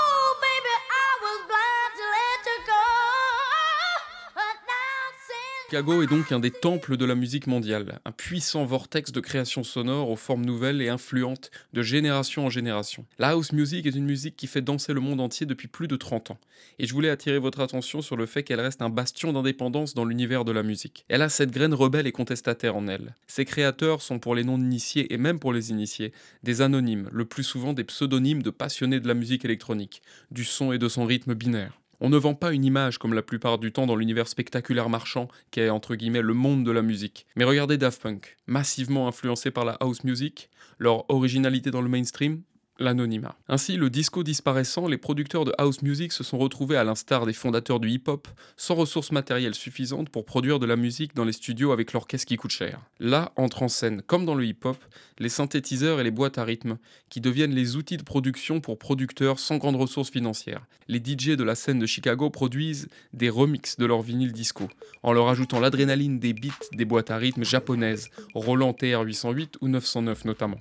Chicago 5.67 6.03
est 6.03 6.07
donc 6.07 6.31
un 6.31 6.39
des 6.39 6.51
temples 6.51 6.95
de 6.95 7.05
la 7.05 7.15
musique 7.15 7.47
mondiale, 7.47 7.99
un 8.05 8.11
puissant 8.11 8.65
vortex 8.65 9.11
de 9.11 9.19
création 9.19 9.63
sonore 9.63 10.11
aux 10.11 10.15
formes 10.15 10.45
nouvelles 10.45 10.79
et 10.79 10.89
influentes 10.89 11.49
de 11.73 11.81
génération 11.81 12.45
en 12.45 12.51
génération. 12.51 13.03
La 13.17 13.29
house 13.29 13.51
music 13.51 13.87
est 13.87 13.95
une 13.95 14.05
musique 14.05 14.35
qui 14.35 14.45
fait 14.45 14.61
danser 14.61 14.93
le 14.93 15.01
monde 15.01 15.19
entier 15.19 15.47
depuis 15.47 15.67
plus 15.67 15.87
de 15.87 15.95
30 15.95 16.29
ans, 16.29 16.37
et 16.77 16.85
je 16.85 16.93
voulais 16.93 17.09
attirer 17.09 17.39
votre 17.39 17.61
attention 17.61 18.03
sur 18.03 18.15
le 18.15 18.27
fait 18.27 18.43
qu'elle 18.43 18.61
reste 18.61 18.83
un 18.83 18.91
bastion 18.91 19.33
d'indépendance 19.33 19.95
dans 19.95 20.05
l'univers 20.05 20.45
de 20.45 20.51
la 20.51 20.61
musique. 20.61 21.03
Elle 21.09 21.23
a 21.23 21.29
cette 21.29 21.49
graine 21.49 21.73
rebelle 21.73 22.05
et 22.05 22.11
contestataire 22.11 22.75
en 22.75 22.87
elle. 22.87 23.15
Ses 23.25 23.45
créateurs 23.45 24.03
sont 24.03 24.19
pour 24.19 24.35
les 24.35 24.43
non-initiés 24.43 25.11
et 25.11 25.17
même 25.17 25.39
pour 25.39 25.51
les 25.51 25.71
initiés 25.71 26.13
des 26.43 26.61
anonymes, 26.61 27.09
le 27.11 27.25
plus 27.25 27.43
souvent 27.43 27.73
des 27.73 27.83
pseudonymes 27.83 28.43
de 28.43 28.51
passionnés 28.51 28.99
de 28.99 29.07
la 29.07 29.15
musique 29.15 29.45
électronique, 29.45 30.03
du 30.29 30.43
son 30.43 30.73
et 30.73 30.77
de 30.77 30.87
son 30.87 31.07
rythme 31.07 31.33
binaire. 31.33 31.81
On 31.99 32.09
ne 32.09 32.17
vend 32.17 32.35
pas 32.35 32.51
une 32.51 32.65
image 32.65 32.97
comme 32.97 33.13
la 33.13 33.21
plupart 33.21 33.57
du 33.57 33.71
temps 33.71 33.85
dans 33.85 33.95
l'univers 33.95 34.27
spectaculaire 34.27 34.89
marchand 34.89 35.27
qu'est 35.51 35.69
entre 35.69 35.95
guillemets 35.95 36.21
le 36.21 36.33
monde 36.33 36.65
de 36.65 36.71
la 36.71 36.81
musique. 36.81 37.25
Mais 37.35 37.43
regardez 37.43 37.77
Daft 37.77 38.01
Punk, 38.01 38.37
massivement 38.47 39.07
influencé 39.07 39.51
par 39.51 39.65
la 39.65 39.73
house 39.73 40.03
music, 40.03 40.49
leur 40.77 41.09
originalité 41.09 41.71
dans 41.71 41.81
le 41.81 41.89
mainstream, 41.89 42.41
l'anonymat. 42.79 43.35
Ainsi, 43.47 43.77
le 43.77 43.89
disco 43.89 44.23
disparaissant, 44.23 44.87
les 44.87 44.97
producteurs 44.97 45.45
de 45.45 45.53
house 45.57 45.81
music 45.81 46.11
se 46.11 46.23
sont 46.23 46.37
retrouvés 46.37 46.75
à 46.75 46.83
l'instar 46.83 47.25
des 47.25 47.33
fondateurs 47.33 47.79
du 47.79 47.89
hip-hop, 47.89 48.27
sans 48.57 48.75
ressources 48.75 49.11
matérielles 49.11 49.55
suffisantes 49.55 50.09
pour 50.09 50.25
produire 50.25 50.59
de 50.59 50.65
la 50.65 50.75
musique 50.75 51.15
dans 51.15 51.25
les 51.25 51.31
studios 51.31 51.71
avec 51.71 51.93
l'orchestre 51.93 52.27
qui 52.27 52.37
coûte 52.37 52.51
cher. 52.51 52.81
Là 52.99 53.31
entrent 53.35 53.63
en 53.63 53.67
scène, 53.67 54.01
comme 54.01 54.25
dans 54.25 54.35
le 54.35 54.45
hip-hop, 54.45 54.77
les 55.19 55.29
synthétiseurs 55.29 55.99
et 55.99 56.03
les 56.03 56.11
boîtes 56.11 56.37
à 56.37 56.43
rythme, 56.43 56.77
qui 57.09 57.21
deviennent 57.21 57.55
les 57.55 57.75
outils 57.75 57.97
de 57.97 58.03
production 58.03 58.59
pour 58.59 58.77
producteurs 58.77 59.39
sans 59.39 59.57
grandes 59.57 59.77
ressources 59.77 60.11
financières. 60.11 60.65
Les 60.87 60.99
DJ 60.99 61.37
de 61.37 61.43
la 61.43 61.55
scène 61.55 61.79
de 61.79 61.85
Chicago 61.85 62.29
produisent 62.29 62.89
des 63.13 63.29
remixes 63.29 63.77
de 63.77 63.85
leur 63.85 64.01
vinyle 64.01 64.33
disco, 64.33 64.67
en 65.03 65.13
leur 65.13 65.29
ajoutant 65.29 65.59
l'adrénaline 65.59 66.19
des 66.19 66.33
beats 66.33 66.49
des 66.73 66.85
boîtes 66.85 67.11
à 67.11 67.17
rythme 67.17 67.43
japonaises, 67.43 68.09
Roland 68.33 68.71
TR-808 68.71 69.55
ou 69.61 69.67
909 69.67 70.25
notamment 70.25 70.57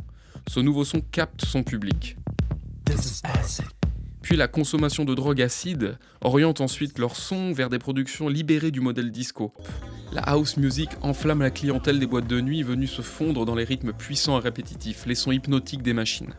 ce 0.49 0.61
nouveau 0.61 0.85
son 0.85 1.01
capte 1.01 1.45
son 1.45 1.63
public. 1.63 2.17
Puis 4.23 4.37
la 4.37 4.49
consommation 4.49 5.05
de 5.05 5.15
drogue 5.15 5.43
acide 5.43 5.99
oriente 6.23 6.63
ensuite 6.63 6.99
leur 6.99 7.15
son 7.15 7.53
vers 7.53 7.69
des 7.69 7.79
productions 7.79 8.29
libérées 8.29 8.71
du 8.71 8.81
modèle 8.81 9.11
disco. 9.11 9.53
La 10.13 10.23
house 10.23 10.57
music 10.57 10.89
enflamme 11.03 11.43
la 11.43 11.51
clientèle 11.51 11.99
des 11.99 12.07
boîtes 12.07 12.27
de 12.27 12.41
nuit 12.41 12.63
venue 12.63 12.87
se 12.87 13.03
fondre 13.03 13.45
dans 13.45 13.55
les 13.55 13.65
rythmes 13.65 13.93
puissants 13.93 14.39
et 14.39 14.43
répétitifs, 14.43 15.05
les 15.07 15.15
sons 15.15 15.33
hypnotiques 15.33 15.83
des 15.83 15.93
machines. 15.93 16.35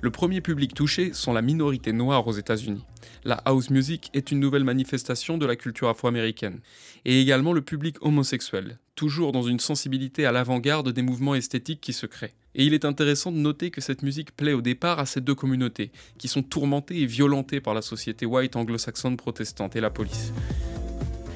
Le 0.00 0.10
premier 0.10 0.40
public 0.40 0.74
touché 0.74 1.12
sont 1.12 1.32
la 1.32 1.42
minorité 1.42 1.92
noire 1.92 2.24
aux 2.28 2.32
États-Unis. 2.32 2.84
La 3.24 3.34
house 3.34 3.70
music 3.70 4.10
est 4.14 4.30
une 4.30 4.38
nouvelle 4.38 4.62
manifestation 4.62 5.38
de 5.38 5.46
la 5.46 5.56
culture 5.56 5.88
afro-américaine, 5.88 6.60
et 7.04 7.20
également 7.20 7.52
le 7.52 7.62
public 7.62 7.96
homosexuel, 8.00 8.78
toujours 8.94 9.32
dans 9.32 9.42
une 9.42 9.58
sensibilité 9.58 10.24
à 10.24 10.30
l'avant-garde 10.30 10.92
des 10.92 11.02
mouvements 11.02 11.34
esthétiques 11.34 11.80
qui 11.80 11.92
se 11.92 12.06
créent. 12.06 12.36
Et 12.58 12.64
il 12.64 12.74
est 12.74 12.84
intéressant 12.84 13.30
de 13.30 13.36
noter 13.36 13.70
que 13.70 13.80
cette 13.80 14.02
musique 14.02 14.34
plaît 14.34 14.52
au 14.52 14.60
départ 14.60 14.98
à 14.98 15.06
ces 15.06 15.20
deux 15.20 15.36
communautés, 15.36 15.92
qui 16.18 16.26
sont 16.26 16.42
tourmentées 16.42 17.00
et 17.00 17.06
violentées 17.06 17.60
par 17.60 17.72
la 17.72 17.82
société 17.82 18.26
white 18.26 18.56
anglo-saxonne 18.56 19.16
protestante 19.16 19.76
et 19.76 19.80
la 19.80 19.90
police. 19.90 20.32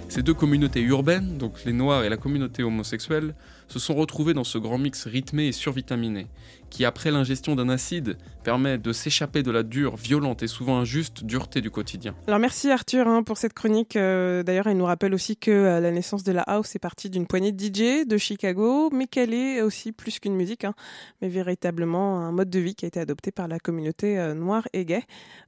Ces 0.09 0.25
deux 0.25 0.35
communautés 0.35 0.83
urbaines, 0.83 1.39
donc 1.39 1.65
les 1.65 1.73
Noirs 1.73 2.03
et 2.03 2.09
la 2.09 2.17
communauté 2.17 2.65
homosexuelle, 2.65 3.35
se 3.69 3.79
sont 3.79 3.95
retrouvées 3.95 4.35
dans 4.35 4.45
ce 4.45 4.59
grand 4.59 4.79
mix 4.79 5.07
rythmé 5.07 5.47
et 5.47 5.53
survitaminé, 5.53 6.27
qui 6.71 6.85
après 6.85 7.11
l'ingestion 7.11 7.55
d'un 7.55 7.69
acide 7.69 8.17
permet 8.43 8.79
de 8.79 8.93
s'échapper 8.93 9.43
de 9.43 9.51
la 9.51 9.63
dure, 9.63 9.97
violente 9.97 10.43
et 10.43 10.47
souvent 10.47 10.79
injuste 10.79 11.25
dureté 11.25 11.61
du 11.61 11.71
quotidien. 11.71 12.15
Alors 12.27 12.41
merci 12.41 12.71
Arthur 12.71 13.07
hein, 13.09 13.23
pour 13.23 13.37
cette 13.37 13.53
chronique. 13.53 13.97
Euh, 13.97 14.43
D'ailleurs, 14.43 14.67
elle 14.67 14.77
nous 14.77 14.85
rappelle 14.85 15.15
aussi 15.15 15.37
que 15.37 15.51
euh, 15.51 15.81
la 15.81 15.91
naissance 15.91 16.25
de 16.25 16.33
la 16.33 16.43
house 16.43 16.75
est 16.75 16.81
partie 16.81 17.11
d'une 17.11 17.27
poignée 17.27 17.53
de 17.53 17.63
DJ 17.63 18.07
de 18.07 18.17
Chicago, 18.17 18.91
mais 18.93 19.07
qu'elle 19.07 19.35
est 19.35 19.63
aussi 19.63 19.93
plus 19.93 20.19
qu'une 20.19 20.35
musique, 20.35 20.65
hein, 20.65 20.75
mais 21.21 21.29
véritablement 21.29 22.21
un 22.21 22.33
mode 22.33 22.51
de 22.51 22.59
vie 22.59 22.75
qui 22.75 22.85
a 22.85 22.89
été 22.89 23.01
adopté 23.01 23.31
par 23.31 23.49
la 23.49 23.59
communauté 23.59 24.19
euh, 24.19 24.35
noire 24.35 24.67
et 24.73 24.85
gay. 24.85 25.03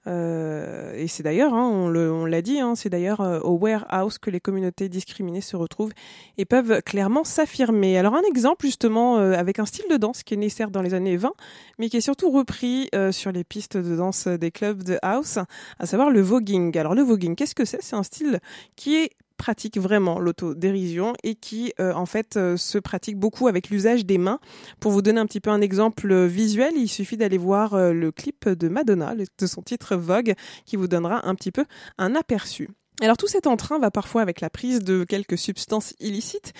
Et 0.07 1.09
c'est 1.09 1.23
d'ailleurs, 1.23 1.55
hein, 1.55 1.67
on 1.67 2.27
l'a 2.27 2.43
dit, 2.43 2.59
c'est 2.75 2.91
d'ailleurs 2.91 3.21
au 3.21 3.57
warehouse 3.57 4.19
que 4.19 4.29
les 4.29 4.39
communautés 4.41 4.91
discriminées 4.91 5.41
se 5.41 5.57
retrouvent 5.57 5.93
et 6.37 6.45
peuvent 6.45 6.83
clairement 6.83 7.25
s'affirmer. 7.25 7.97
Alors 8.05 8.17
un 8.17 8.29
exemple 8.29 8.67
justement 8.67 9.17
euh, 9.17 9.33
avec 9.33 9.59
un 9.59 9.65
style 9.65 9.87
de 9.91 9.97
danse 9.97 10.25
qui 10.25 10.35
est 10.35 10.37
né 10.37 10.51
certes 10.51 10.71
dans 10.71 10.83
les 10.83 10.93
années 10.93 11.17
20, 11.17 11.33
mais 11.79 11.89
qui 11.89 11.97
est 11.97 12.03
surtout 12.03 12.31
repris 12.31 12.91
euh, 12.95 13.13
sur 13.13 13.33
les 13.33 13.45
pistes 13.45 13.79
de 13.79 13.97
danse 13.97 14.29
des 14.29 14.51
clubs 14.51 14.83
de 14.83 14.99
house, 15.01 15.39
à 15.79 15.87
savoir 15.87 16.11
le 16.11 16.21
voguing. 16.21 16.77
Alors 16.77 16.95
le 16.95 17.01
voguing, 17.01 17.35
qu'est-ce 17.35 17.55
que 17.55 17.65
c'est? 17.65 17.81
C'est 17.81 17.97
un 17.97 18.03
style 18.03 18.41
qui 18.77 19.09
pratique 19.39 19.79
vraiment 19.79 20.19
l'autodérision 20.19 21.15
et 21.23 21.35
qui 21.35 21.73
euh, 21.81 21.95
en 21.95 22.05
fait 22.05 22.39
se 22.57 22.77
pratique 22.77 23.17
beaucoup 23.17 23.49
avec 23.49 23.71
l'usage 23.71 24.05
des 24.05 24.19
mains. 24.19 24.39
Pour 24.81 24.93
vous 24.93 25.01
donner 25.01 25.21
un 25.21 25.27
petit 25.27 25.41
peu 25.41 25.49
un 25.49 25.63
exemple 25.63 26.27
visuel, 26.27 26.75
il 26.77 26.89
suffit 26.89 27.17
d'aller 27.17 27.39
voir 27.39 27.75
le 27.75 28.13
clip 28.13 28.47
de 28.51 28.69
Madonna 28.69 29.15
de 29.15 29.47
son 29.47 29.63
titre 29.63 29.97
Vogue 29.97 30.35
qui 30.67 30.77
vous 30.77 30.89
donnera 30.89 31.27
un 31.27 31.35
petit 31.35 31.53
peu 31.53 31.65
un 31.97 32.15
aperçu. 32.17 32.69
Alors 33.01 33.17
tout 33.17 33.27
cet 33.27 33.49
entrain 33.49 33.81
va 33.81 33.91
parfois 33.91 34.23
avec 34.23 34.41
la 34.41 34.51
prise 34.51 34.79
de 34.79 35.03
quelques 35.03 35.37
substances 35.37 35.95
illicites 35.99 36.53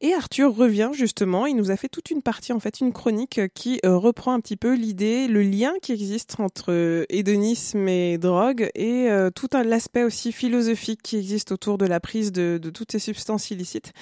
et 0.00 0.14
Arthur 0.14 0.52
revient 0.52 0.90
justement, 0.92 1.46
il 1.46 1.54
nous 1.54 1.70
a 1.70 1.76
fait 1.76 1.88
toute 1.88 2.10
une 2.10 2.22
partie 2.22 2.52
en 2.52 2.58
fait 2.58 2.80
une 2.80 2.92
chronique 2.92 3.40
qui 3.54 3.78
euh, 3.86 3.96
reprend 3.96 4.32
un 4.32 4.40
petit 4.40 4.56
peu 4.56 4.74
l'idée, 4.74 5.28
le 5.28 5.42
lien 5.42 5.74
qui 5.82 5.92
existe 5.92 6.40
entre 6.40 6.72
euh, 6.72 7.04
hédonisme 7.08 7.86
et 7.86 8.18
drogue 8.18 8.68
et 8.74 9.08
euh, 9.08 9.30
tout 9.30 9.48
un 9.52 9.62
l'aspect 9.62 10.02
aussi 10.02 10.32
philosophique 10.32 11.02
qui 11.02 11.18
existe 11.18 11.52
autour 11.52 11.78
de 11.78 11.86
la 11.86 12.00
prise 12.00 12.32
de, 12.32 12.58
de 12.60 12.70
toutes 12.70 12.90
ces 12.90 12.98
substances 12.98 13.52
illicites. 13.52 13.92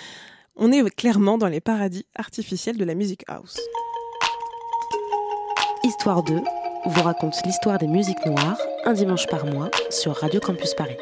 On 0.56 0.72
est 0.72 0.88
clairement 0.88 1.36
dans 1.36 1.48
les 1.48 1.60
paradis 1.60 2.06
artificiels 2.14 2.78
de 2.78 2.84
la 2.84 2.94
musique 2.94 3.24
house. 3.28 3.60
Histoire 5.82 6.22
2 6.22 6.34
vous 6.86 7.02
raconte 7.02 7.34
l'histoire 7.44 7.78
des 7.78 7.88
musiques 7.88 8.24
noires 8.24 8.58
un 8.86 8.94
dimanche 8.94 9.26
par 9.26 9.44
mois 9.44 9.70
sur 9.90 10.14
Radio 10.14 10.40
Campus 10.40 10.72
Paris. 10.74 10.96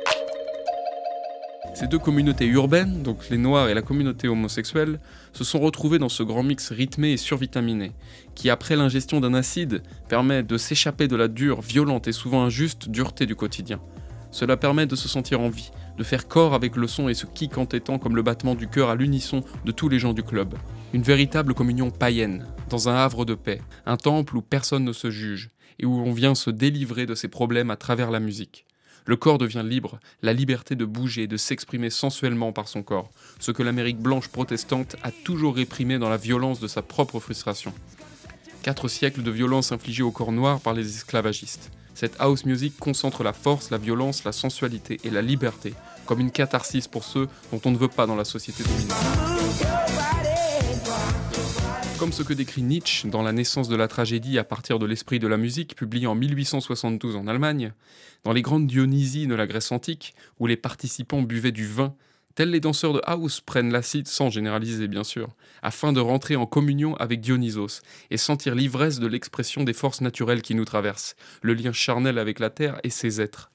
Ces 1.75 1.87
deux 1.87 1.99
communautés 1.99 2.47
urbaines, 2.47 3.03
donc 3.03 3.31
les 3.31 3.39
Noirs 3.39 3.69
et 3.69 3.75
la 3.75 3.81
communauté 3.81 4.29
homosexuelle, 4.29 5.01
se 5.33 5.43
sont 5.43 5.59
retrouvées 5.59 5.99
dans 5.99 6.11
ce 6.11 6.23
grand 6.23 6.43
mix 6.43 6.71
rythmé 6.71 7.13
et 7.13 7.17
survitaminé, 7.17 7.93
qui 8.35 8.51
après 8.51 8.77
l'ingestion 8.77 9.21
d'un 9.21 9.33
acide 9.33 9.83
permet 10.09 10.43
de 10.43 10.59
s'échapper 10.59 11.09
de 11.09 11.17
la 11.17 11.29
dure, 11.29 11.63
violente 11.63 12.09
et 12.09 12.13
souvent 12.13 12.45
injuste 12.45 12.91
dureté 12.91 13.25
du 13.25 13.35
quotidien. 13.35 13.81
Cela 14.31 14.59
permet 14.59 14.87
de 14.87 14.97
se 14.97 15.09
sentir 15.09 15.41
en 15.41 15.49
vie, 15.49 15.71
de 15.97 16.05
faire 16.05 16.29
corps 16.29 16.53
avec 16.53 16.77
le 16.77 16.87
son 16.87 17.09
et 17.09 17.15
ce 17.15 17.27
kick 17.27 17.57
entêtant 17.57 17.99
comme 17.99 18.17
le 18.17 18.23
battement 18.23 18.55
du 18.55 18.69
cœur 18.69 18.91
à 18.91 18.95
l'unisson 18.95 19.43
de 19.65 19.73
tous 19.73 19.89
les 19.89 19.99
gens 19.99 20.13
du 20.13 20.23
club. 20.23 20.55
Une 20.93 21.03
véritable 21.03 21.55
communion 21.55 21.91
païenne, 21.91 22.47
dans 22.69 22.91
un 22.91 22.97
havre 22.97 23.25
de 23.25 23.35
paix, 23.35 23.63
un 23.87 23.97
temple 23.97 24.37
où 24.37 24.43
personne 24.43 24.85
ne 24.85 24.93
se 24.93 25.11
juge, 25.11 25.51
et 25.79 25.87
où 25.87 25.95
on 25.95 26.13
vient 26.13 26.35
se 26.35 26.51
délivrer 26.51 27.07
de 27.07 27.15
ses 27.15 27.29
problèmes 27.29 27.71
à 27.71 27.77
travers 27.77 28.11
la 28.11 28.21
musique. 28.21 28.67
Le 29.05 29.17
corps 29.17 29.39
devient 29.39 29.65
libre, 29.65 29.99
la 30.23 30.33
liberté 30.33 30.77
de 30.77 30.85
bouger, 30.85 31.27
de 31.27 31.37
s'exprimer 31.37 31.91
sensuellement 31.91 32.53
par 32.53 32.69
son 32.69 32.83
corps, 32.83 33.11
ce 33.41 33.51
que 33.51 33.63
l'Amérique 33.63 33.99
blanche 33.99 34.29
protestante 34.29 34.97
a 35.03 35.11
toujours 35.11 35.57
réprimé 35.57 35.99
dans 35.99 36.09
la 36.09 36.17
violence 36.17 36.61
de 36.61 36.69
sa 36.69 36.83
propre 36.83 37.19
frustration. 37.19 37.73
Quatre 38.63 38.87
siècles 38.87 39.23
de 39.23 39.31
violence 39.31 39.73
infligée 39.73 40.05
au 40.05 40.13
corps 40.13 40.33
noir 40.33 40.61
par 40.61 40.73
les 40.73 40.89
esclavagistes. 40.89 41.71
Cette 41.95 42.15
house 42.21 42.45
music 42.45 42.79
concentre 42.79 43.23
la 43.23 43.33
force, 43.33 43.71
la 43.71 43.79
violence, 43.79 44.25
la 44.25 44.33
sensualité 44.33 45.01
et 45.05 45.11
la 45.11 45.21
liberté, 45.21 45.75
comme 46.07 46.21
une 46.21 46.31
catharsis 46.31 46.89
pour 46.89 47.05
ceux 47.05 47.29
dont 47.53 47.61
on 47.65 47.71
ne 47.71 47.77
veut 47.77 47.89
pas 47.89 48.07
dans 48.07 48.17
la 48.17 48.25
société 48.25 48.63
dominante. 48.63 50.32
Comme 52.03 52.11
ce 52.11 52.25
que 52.25 52.33
décrit 52.33 52.63
Nietzsche 52.63 53.09
dans 53.09 53.23
La 53.23 53.31
naissance 53.31 53.69
de 53.69 53.77
la 53.77 53.87
tragédie 53.87 54.37
à 54.37 54.43
partir 54.43 54.81
de 54.81 54.87
l'esprit 54.87 55.21
de 55.21 55.29
la 55.29 55.37
musique, 55.37 55.77
publié 55.77 56.09
en 56.09 56.17
1872 56.17 57.15
en 57.15 57.29
Allemagne, 57.29 57.75
dans 58.25 58.33
les 58.33 58.43
grandes 58.43 58.67
Dionysies 58.67 59.29
de 59.29 59.37
la 59.37 59.47
Grèce 59.47 59.71
antique, 59.71 60.17
où 60.41 60.49
les 60.49 60.57
participants 60.57 61.23
buvaient 61.23 61.53
du 61.53 61.65
vin, 61.65 61.95
tels 62.35 62.51
les 62.51 62.59
danseurs 62.59 62.93
de 62.93 63.01
house 63.05 63.41
prennent 63.41 63.71
l'acide, 63.71 64.09
sans 64.09 64.31
généraliser 64.31 64.89
bien 64.89 65.05
sûr, 65.05 65.29
afin 65.63 65.93
de 65.93 66.01
rentrer 66.01 66.35
en 66.35 66.45
communion 66.45 66.97
avec 66.97 67.21
Dionysos 67.21 67.83
et 68.11 68.17
sentir 68.17 68.57
l'ivresse 68.57 68.99
de 68.99 69.07
l'expression 69.07 69.63
des 69.63 69.73
forces 69.73 70.01
naturelles 70.01 70.43
qui 70.43 70.57
nous 70.57 70.65
traversent, 70.65 71.15
le 71.41 71.55
lien 71.55 71.73
charnel 71.73 72.19
avec 72.19 72.41
la 72.41 72.51
terre 72.51 72.81
et 72.83 72.91
ses 72.91 73.21
êtres. 73.21 73.53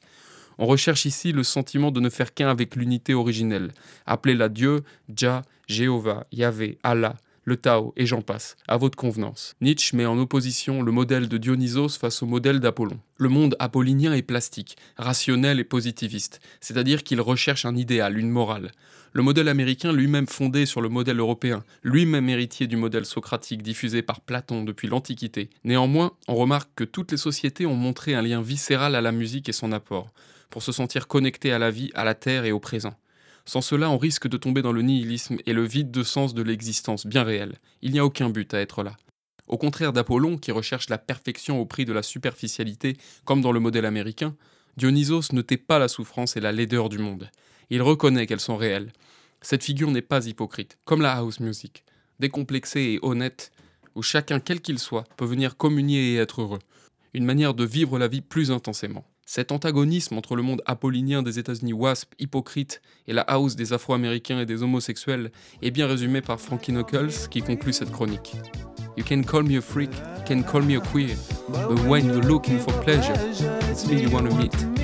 On 0.57 0.67
recherche 0.67 1.03
ici 1.03 1.33
le 1.33 1.43
sentiment 1.43 1.91
de 1.91 1.99
ne 1.99 2.09
faire 2.09 2.33
qu'un 2.33 2.47
avec 2.47 2.77
l'unité 2.77 3.13
originelle, 3.13 3.73
appelez-la 4.05 4.47
Dieu, 4.47 4.83
Jah, 5.13 5.41
Jéhovah, 5.67 6.25
Yahvé, 6.31 6.77
Allah, 6.83 7.17
le 7.47 7.55
Tao, 7.55 7.93
et 7.95 8.05
j'en 8.05 8.21
passe, 8.21 8.57
à 8.67 8.75
votre 8.75 8.97
convenance. 8.97 9.55
Nietzsche 9.61 9.95
met 9.95 10.05
en 10.05 10.19
opposition 10.19 10.81
le 10.81 10.91
modèle 10.91 11.29
de 11.29 11.37
Dionysos 11.37 11.97
face 11.97 12.21
au 12.21 12.25
modèle 12.25 12.59
d'Apollon. 12.59 12.99
Le 13.15 13.29
monde 13.29 13.55
apollinien 13.57 14.11
est 14.11 14.21
plastique, 14.21 14.75
rationnel 14.97 15.57
et 15.61 15.63
positiviste, 15.63 16.41
c'est-à-dire 16.59 17.03
qu'il 17.03 17.21
recherche 17.21 17.63
un 17.63 17.77
idéal, 17.77 18.17
une 18.17 18.29
morale. 18.29 18.73
Le 19.13 19.23
modèle 19.23 19.47
américain, 19.47 19.93
lui-même 19.93 20.27
fondé 20.27 20.65
sur 20.65 20.81
le 20.81 20.89
modèle 20.89 21.19
européen, 21.19 21.63
lui-même 21.83 22.27
héritier 22.27 22.67
du 22.67 22.75
modèle 22.75 23.05
socratique 23.05 23.63
diffusé 23.63 24.01
par 24.01 24.19
Platon 24.19 24.65
depuis 24.65 24.89
l'Antiquité. 24.89 25.49
Néanmoins, 25.63 26.11
on 26.27 26.35
remarque 26.35 26.71
que 26.75 26.83
toutes 26.83 27.11
les 27.11 27.17
sociétés 27.17 27.65
ont 27.65 27.75
montré 27.75 28.13
un 28.13 28.21
lien 28.23 28.41
viscéral 28.41 28.93
à 28.93 28.99
la 28.99 29.13
musique 29.13 29.47
et 29.47 29.53
son 29.53 29.71
apport, 29.71 30.11
pour 30.49 30.63
se 30.63 30.73
sentir 30.73 31.07
connectés 31.07 31.53
à 31.53 31.59
la 31.59 31.71
vie, 31.71 31.91
à 31.95 32.03
la 32.03 32.13
terre 32.13 32.43
et 32.43 32.51
au 32.51 32.59
présent. 32.59 32.93
Sans 33.47 33.61
cela, 33.61 33.89
on 33.89 33.97
risque 33.97 34.27
de 34.27 34.35
tomber 34.35 34.61
dans 34.61 34.73
le 34.73 34.81
nihilisme 34.81 35.37
et 35.45 35.53
le 35.53 35.65
vide 35.65 35.89
de 35.89 36.03
sens 36.03 36.33
de 36.33 36.41
l'existence 36.41 37.07
bien 37.07 37.23
réelle. 37.23 37.55
Il 37.81 37.93
n'y 37.93 37.99
a 37.99 38.05
aucun 38.05 38.29
but 38.29 38.53
à 38.53 38.59
être 38.59 38.83
là. 38.83 38.97
Au 39.47 39.57
contraire 39.57 39.93
d'Apollon, 39.93 40.37
qui 40.37 40.51
recherche 40.51 40.89
la 40.89 40.97
perfection 40.97 41.61
au 41.61 41.65
prix 41.65 41.85
de 41.85 41.93
la 41.93 42.03
superficialité, 42.03 42.97
comme 43.23 43.39
dans 43.39 43.53
le 43.53 43.61
modèle 43.61 43.85
américain, 43.85 44.35
Dionysos 44.75 45.31
ne 45.31 45.41
tait 45.41 45.55
pas 45.55 45.79
la 45.79 45.87
souffrance 45.87 46.35
et 46.35 46.41
la 46.41 46.51
laideur 46.51 46.89
du 46.89 46.97
monde. 46.97 47.31
Il 47.69 47.81
reconnaît 47.81 48.27
qu'elles 48.27 48.41
sont 48.41 48.57
réelles. 48.57 48.91
Cette 49.39 49.63
figure 49.63 49.91
n'est 49.91 50.01
pas 50.01 50.27
hypocrite, 50.27 50.77
comme 50.83 51.01
la 51.01 51.13
house 51.13 51.39
music, 51.39 51.85
décomplexée 52.19 52.81
et 52.81 52.99
honnête, 53.01 53.53
où 53.95 54.01
chacun, 54.01 54.41
quel 54.41 54.59
qu'il 54.59 54.77
soit, 54.77 55.05
peut 55.15 55.25
venir 55.25 55.55
communier 55.55 56.11
et 56.11 56.17
être 56.17 56.41
heureux. 56.41 56.59
Une 57.13 57.23
manière 57.23 57.53
de 57.53 57.63
vivre 57.63 57.97
la 57.97 58.09
vie 58.09 58.21
plus 58.21 58.51
intensément. 58.51 59.05
Cet 59.29 59.51
antagonisme 59.51 60.17
entre 60.17 60.37
le 60.37 60.41
monde 60.41 60.61
apollinien 60.65 61.21
des 61.21 61.37
États-Unis 61.37 61.73
WASP, 61.73 62.13
hypocrite, 62.17 62.81
et 63.07 63.13
la 63.13 63.23
house 63.23 63.57
des 63.57 63.73
Afro-Américains 63.73 64.39
et 64.39 64.45
des 64.45 64.63
homosexuels 64.63 65.31
est 65.61 65.69
bien 65.69 65.85
résumé 65.85 66.21
par 66.21 66.39
Frankie 66.39 66.71
Knuckles 66.71 67.27
qui 67.29 67.41
conclut 67.41 67.73
cette 67.73 67.91
chronique. 67.91 68.37
You 68.95 69.03
can 69.03 69.23
call 69.23 69.43
me 69.43 69.57
a 69.57 69.61
freak, 69.61 69.91
you 69.91 70.23
can 70.25 70.43
call 70.43 70.63
me 70.63 70.77
a 70.77 70.79
queer, 70.79 71.17
but 71.49 71.77
when 71.89 72.05
you're 72.05 72.25
looking 72.25 72.57
for 72.57 72.71
pleasure, 72.79 73.15
it's 73.69 73.85
me 73.85 74.01
you 74.01 74.09
wanna 74.09 74.33
meet. 74.33 74.76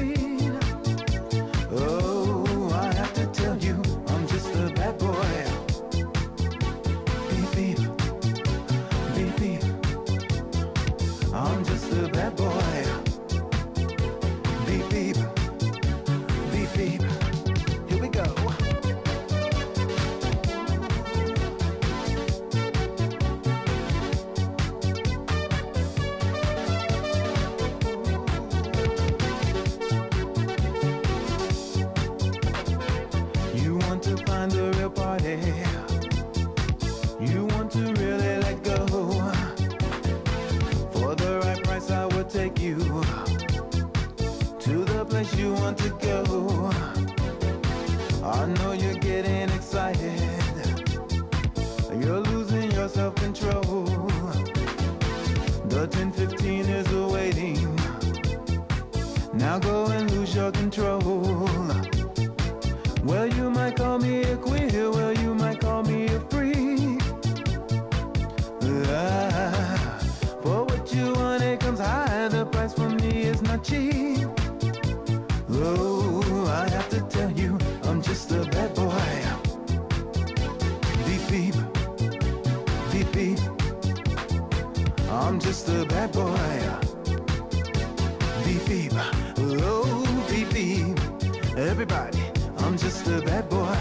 Everybody, 91.65 92.21
I'm 92.57 92.77
just 92.77 93.07
a 93.07 93.21
bad 93.21 93.47
boy. 93.49 93.77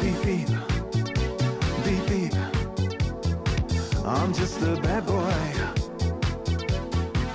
Beep 0.00 0.22
beep, 0.22 0.48
beep 1.84 2.06
beep. 2.06 2.34
I'm 4.04 4.32
just 4.32 4.62
a 4.62 4.76
bad 4.80 5.04
boy. 5.04 5.34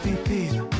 Beep 0.01 0.23
beep, 0.29 0.76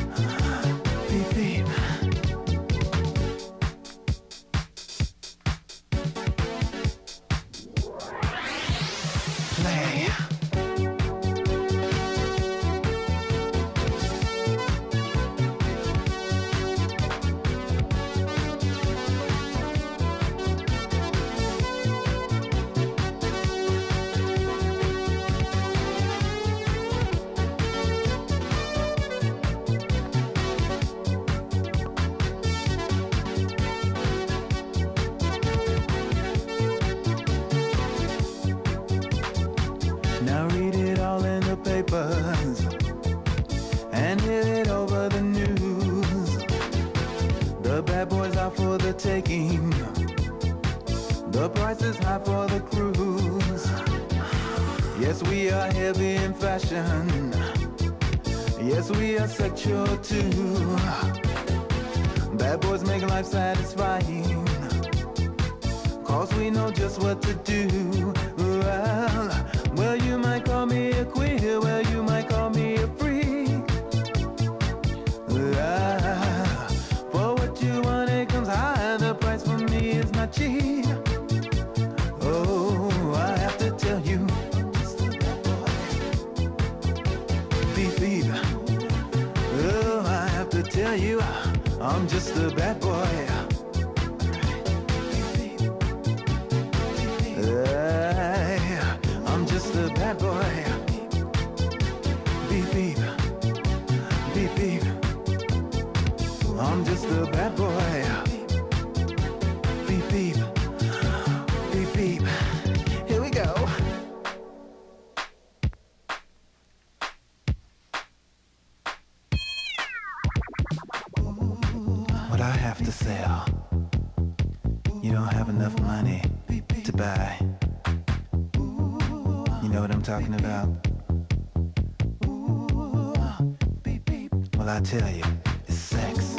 I 134.78 134.80
tell 134.80 135.10
you, 135.10 135.24
it's 135.66 135.76
sex. 135.76 136.36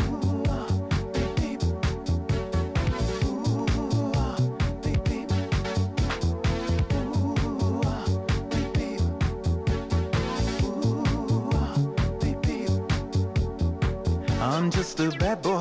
I'm 14.41 14.71
just 14.71 15.01
a 15.01 15.11
bad 15.19 15.41
boy. 15.41 15.58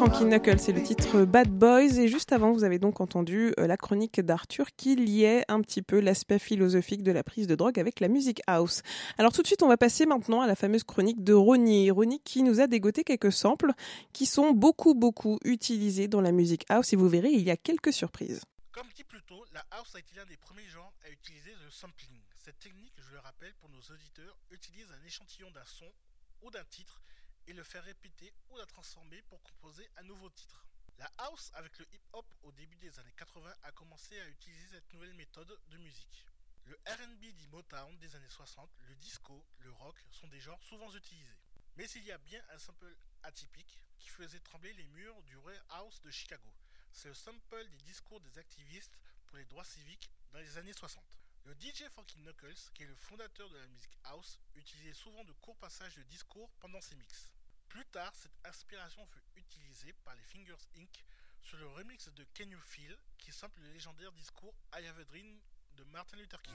Frankie 0.00 0.24
Knuckles, 0.24 0.60
c'est 0.60 0.72
le 0.72 0.82
titre 0.82 1.26
Bad 1.26 1.50
Boys. 1.50 1.98
Et 1.98 2.08
juste 2.08 2.32
avant, 2.32 2.52
vous 2.52 2.64
avez 2.64 2.78
donc 2.78 3.02
entendu 3.02 3.52
euh, 3.58 3.66
la 3.66 3.76
chronique 3.76 4.18
d'Arthur 4.22 4.68
qui 4.74 4.96
liait 4.96 5.44
un 5.48 5.60
petit 5.60 5.82
peu 5.82 6.00
l'aspect 6.00 6.38
philosophique 6.38 7.02
de 7.02 7.12
la 7.12 7.22
prise 7.22 7.46
de 7.46 7.54
drogue 7.54 7.78
avec 7.78 8.00
la 8.00 8.08
musique 8.08 8.40
house. 8.46 8.80
Alors 9.18 9.30
tout 9.30 9.42
de 9.42 9.46
suite, 9.46 9.62
on 9.62 9.68
va 9.68 9.76
passer 9.76 10.06
maintenant 10.06 10.40
à 10.40 10.46
la 10.46 10.56
fameuse 10.56 10.84
chronique 10.84 11.22
de 11.22 11.34
Ronnie. 11.34 11.90
Ronnie 11.90 12.18
qui 12.24 12.42
nous 12.42 12.62
a 12.62 12.66
dégoté 12.66 13.04
quelques 13.04 13.30
samples 13.30 13.72
qui 14.14 14.24
sont 14.24 14.52
beaucoup, 14.52 14.94
beaucoup 14.94 15.38
utilisés 15.44 16.08
dans 16.08 16.22
la 16.22 16.32
musique 16.32 16.64
house. 16.70 16.94
Et 16.94 16.96
vous 16.96 17.10
verrez, 17.10 17.32
il 17.32 17.42
y 17.42 17.50
a 17.50 17.58
quelques 17.58 17.92
surprises. 17.92 18.40
Comme 18.72 18.88
dit 18.96 19.04
plus 19.04 19.20
tôt, 19.24 19.44
la 19.52 19.62
house 19.72 19.94
a 19.96 19.98
été 19.98 20.14
l'un 20.16 20.24
des 20.24 20.38
premiers 20.38 20.68
genres 20.72 20.94
à 21.04 21.10
utiliser 21.10 21.52
le 21.62 21.70
sampling. 21.70 22.22
Cette 22.42 22.58
technique, 22.58 22.94
je 22.96 23.12
le 23.12 23.18
rappelle 23.18 23.52
pour 23.60 23.68
nos 23.68 23.94
auditeurs, 23.94 24.38
utilise 24.50 24.86
un 24.98 25.06
échantillon 25.06 25.50
d'un 25.50 25.66
son 25.66 25.92
ou 26.40 26.50
d'un 26.50 26.64
titre 26.70 27.02
et 27.46 27.52
le 27.52 27.62
faire 27.64 27.84
répéter 27.84 28.32
ou 28.48 28.56
la 28.56 28.66
transformer 28.66 29.22
pour 29.22 29.42
composer 29.42 29.88
un 29.96 30.02
nouveau 30.02 30.30
titre. 30.30 30.64
La 30.98 31.10
house 31.18 31.50
avec 31.54 31.78
le 31.78 31.86
hip-hop 31.92 32.26
au 32.42 32.52
début 32.52 32.76
des 32.76 32.98
années 32.98 33.14
80 33.16 33.54
a 33.62 33.72
commencé 33.72 34.20
à 34.20 34.28
utiliser 34.28 34.68
cette 34.68 34.92
nouvelle 34.92 35.14
méthode 35.14 35.58
de 35.68 35.78
musique. 35.78 36.26
Le 36.66 36.78
RB 36.86 37.20
dit 37.34 37.48
Motown 37.48 37.98
des 37.98 38.14
années 38.14 38.28
60, 38.28 38.70
le 38.88 38.94
disco, 38.96 39.44
le 39.60 39.72
rock 39.72 39.96
sont 40.10 40.28
des 40.28 40.40
genres 40.40 40.62
souvent 40.62 40.94
utilisés. 40.94 41.38
Mais 41.76 41.88
il 41.90 42.04
y 42.04 42.12
a 42.12 42.18
bien 42.18 42.42
un 42.50 42.58
sample 42.58 42.94
atypique 43.22 43.78
qui 43.98 44.08
faisait 44.08 44.40
trembler 44.40 44.72
les 44.74 44.86
murs 44.88 45.22
du 45.22 45.36
warehouse 45.36 46.00
de 46.02 46.10
Chicago. 46.10 46.52
C'est 46.92 47.08
le 47.08 47.14
sample 47.14 47.66
des 47.68 47.84
discours 47.84 48.20
des 48.20 48.38
activistes 48.38 48.98
pour 49.26 49.36
les 49.36 49.44
droits 49.46 49.64
civiques 49.64 50.10
dans 50.32 50.38
les 50.38 50.58
années 50.58 50.72
60. 50.72 51.02
Le 51.44 51.54
DJ 51.54 51.88
Frankie 51.92 52.18
Knuckles, 52.18 52.70
qui 52.74 52.82
est 52.82 52.86
le 52.86 52.94
fondateur 52.94 53.48
de 53.48 53.56
la 53.56 53.66
musique 53.68 53.96
house, 54.04 54.38
utilisait 54.56 54.92
souvent 54.92 55.24
de 55.24 55.32
courts 55.32 55.56
passages 55.56 55.94
de 55.96 56.02
discours 56.04 56.50
pendant 56.60 56.80
ses 56.80 56.94
mix. 56.96 57.30
Plus 57.68 57.84
tard, 57.86 58.12
cette 58.14 58.36
inspiration 58.44 59.04
fut 59.06 59.40
utilisée 59.40 59.92
par 60.04 60.14
les 60.14 60.22
Fingers 60.22 60.66
Inc. 60.78 61.04
sur 61.42 61.56
le 61.58 61.66
remix 61.68 62.08
de 62.08 62.24
Can 62.36 62.48
You 62.48 62.60
Feel, 62.60 62.96
qui 63.18 63.32
sample 63.32 63.60
le 63.60 63.72
légendaire 63.72 64.12
discours 64.12 64.54
I 64.74 64.86
Have 64.86 64.98
a 64.98 65.04
Dream 65.04 65.38
de 65.76 65.84
Martin 65.84 66.16
Luther 66.18 66.40
King. 66.42 66.54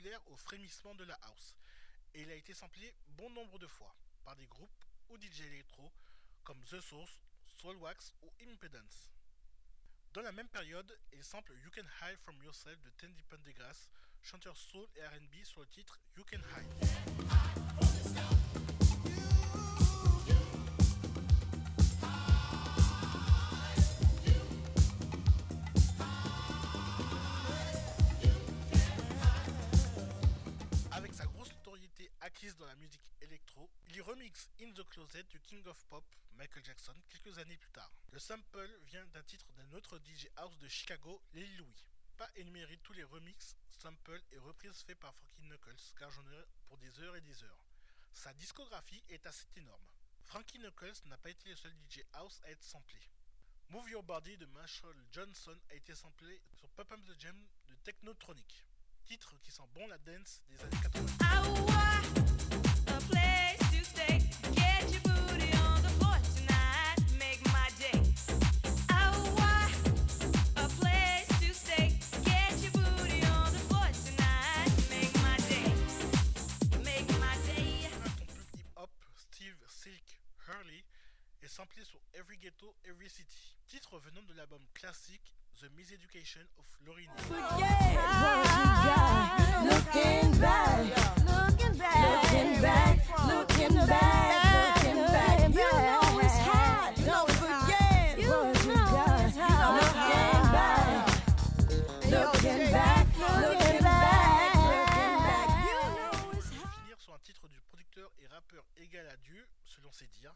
Populaire 0.00 0.20
au 0.30 0.36
frémissement 0.36 0.94
de 0.94 1.04
la 1.04 1.14
house, 1.24 1.54
et 2.14 2.22
il 2.22 2.30
a 2.30 2.34
été 2.34 2.54
samplé 2.54 2.94
bon 3.18 3.28
nombre 3.30 3.58
de 3.58 3.66
fois 3.66 3.94
par 4.24 4.34
des 4.34 4.46
groupes 4.46 4.84
ou 5.10 5.18
DJ 5.18 5.42
électro 5.42 5.92
comme 6.42 6.58
The 6.62 6.80
Source, 6.80 7.20
Soulwax 7.58 8.14
ou 8.22 8.32
Impedance. 8.50 9.10
Dans 10.14 10.22
la 10.22 10.32
même 10.32 10.48
période, 10.48 10.98
il 11.12 11.22
sample 11.22 11.52
You 11.62 11.70
Can 11.70 11.84
Hide 12.00 12.18
From 12.20 12.42
Yourself 12.42 12.80
de 12.80 12.90
Tandy 12.90 13.22
Pendergrass, 13.24 13.90
chanteur 14.22 14.56
soul 14.56 14.88
et 14.96 15.04
R&B 15.04 15.44
sur 15.44 15.60
le 15.60 15.66
titre 15.66 16.00
You 16.16 16.24
Can 16.24 16.38
Hide. 16.38 16.80
Remixe 34.00 34.48
In 34.60 34.72
the 34.72 34.84
Closet 34.88 35.24
du 35.24 35.40
King 35.40 35.66
of 35.66 35.84
Pop, 35.86 36.04
Michael 36.34 36.64
Jackson, 36.64 36.94
quelques 37.08 37.38
années 37.38 37.56
plus 37.56 37.70
tard. 37.70 37.90
Le 38.12 38.18
sample 38.18 38.70
vient 38.86 39.04
d'un 39.06 39.22
titre 39.22 39.46
d'un 39.52 39.72
autre 39.76 39.98
DJ 39.98 40.28
House 40.36 40.58
de 40.58 40.68
Chicago, 40.68 41.22
Lil 41.34 41.56
Louis. 41.58 41.84
Pas 42.16 42.30
énumérer 42.36 42.78
tous 42.78 42.92
les 42.92 43.04
remixes, 43.04 43.56
samples 43.70 44.22
et 44.32 44.38
reprises 44.38 44.82
faits 44.82 44.98
par 44.98 45.14
Frankie 45.14 45.42
Knuckles, 45.42 45.94
car 45.98 46.10
j'en 46.10 46.26
ai 46.32 46.44
pour 46.66 46.78
des 46.78 47.00
heures 47.00 47.16
et 47.16 47.20
des 47.20 47.42
heures. 47.42 47.66
Sa 48.12 48.32
discographie 48.34 49.02
est 49.08 49.26
assez 49.26 49.46
énorme. 49.56 49.86
Frankie 50.24 50.58
Knuckles 50.58 51.06
n'a 51.06 51.18
pas 51.18 51.30
été 51.30 51.48
le 51.48 51.56
seul 51.56 51.72
DJ 51.88 52.00
House 52.14 52.40
à 52.44 52.50
être 52.50 52.62
samplé. 52.62 53.00
Move 53.68 53.90
Your 53.90 54.02
Body 54.02 54.36
de 54.36 54.46
Marshall 54.46 54.96
Johnson 55.12 55.56
a 55.70 55.74
été 55.74 55.94
samplé 55.94 56.40
sur 56.54 56.68
Pop 56.70 56.90
Up 56.90 57.00
the 57.06 57.20
Jam 57.20 57.36
de 57.68 57.74
Technotronic, 57.84 58.64
titre 59.04 59.36
qui 59.42 59.52
sent 59.52 59.68
bon 59.74 59.86
la 59.88 59.98
dance 59.98 60.42
des 60.48 60.60
années 60.62 60.80
80. 60.82 62.30
Samplé 81.60 81.84
sur 81.84 82.00
Every 82.14 82.38
Ghetto, 82.38 82.74
Every 82.86 83.10
City, 83.10 83.54
titre 83.66 83.98
venant 83.98 84.22
de 84.22 84.32
l'album 84.32 84.66
classique 84.72 85.34
The 85.60 85.70
Miseducation 85.76 86.40
of 86.56 86.64
Lauryn 86.86 87.02
Hill. 87.02 87.34
Pour 106.56 106.72
finir 106.72 106.98
sur 106.98 107.14
un 107.14 107.18
titre 107.18 107.48
du 107.48 107.60
producteur 107.60 108.10
et 108.18 108.26
rappeur 108.28 108.64
égal 108.78 109.06
à 109.08 109.16
Dieu, 109.18 109.46
selon 109.66 109.92
ses 109.92 110.06
dires, 110.06 110.34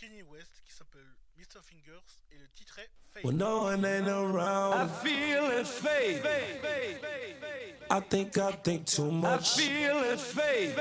Kanye 0.00 0.22
West 0.30 0.62
qui 0.64 0.70
s'appelle 0.72 1.10
Mr. 1.36 1.60
Fingers 1.60 2.22
et 2.30 2.38
le 2.38 2.46
titre 2.54 2.78
est 2.78 2.88
Fade. 3.12 3.24
When 3.24 3.36
no 3.36 3.64
one 3.64 3.84
ain't 3.84 4.06
around, 4.06 4.74
I 4.74 4.86
feel 5.02 5.50
it 5.58 5.66
fade. 5.66 6.22
I 7.90 8.00
think 8.08 8.38
I 8.38 8.52
think 8.62 8.84
too 8.86 9.10
much. 9.10 9.58
I 9.58 9.62
feel 9.62 9.98
it 10.04 10.20
fade. 10.20 10.76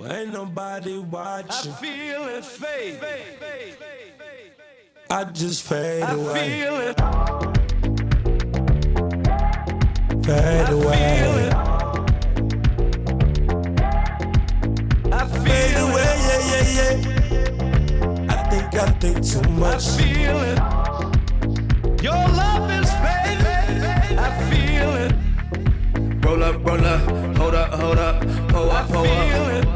Well, 0.00 0.12
ain't 0.12 0.32
nobody 0.32 0.98
watching. 0.98 1.70
I 1.70 1.76
feel 1.76 2.26
it 2.28 2.44
fade. 2.44 2.98
I 5.08 5.24
just 5.24 5.62
fade 5.62 6.02
away. 6.02 6.32
I 6.32 6.48
feel 6.48 6.76
it. 6.80 6.98
Fade 10.24 10.70
away. 10.70 11.49
I 11.49 11.49
yeah. 18.80 18.86
I 18.86 18.92
think 18.98 19.16
I 19.16 19.20
think 19.22 19.26
too 19.26 19.50
much. 19.52 19.86
I 19.88 20.02
feel 20.02 20.40
it. 20.42 20.58
Your 22.02 22.12
love 22.14 22.70
is 22.70 22.90
fading. 22.90 24.18
I 24.18 24.30
feel 24.50 24.94
it. 24.96 26.24
Roll 26.24 26.42
up, 26.44 26.64
roll 26.64 26.84
up, 26.84 27.36
hold 27.36 27.54
up, 27.54 27.70
hold 27.74 27.98
up, 27.98 28.20
pull 28.48 28.70
up, 28.70 28.88
pull 28.88 29.06
up. 29.06 29.66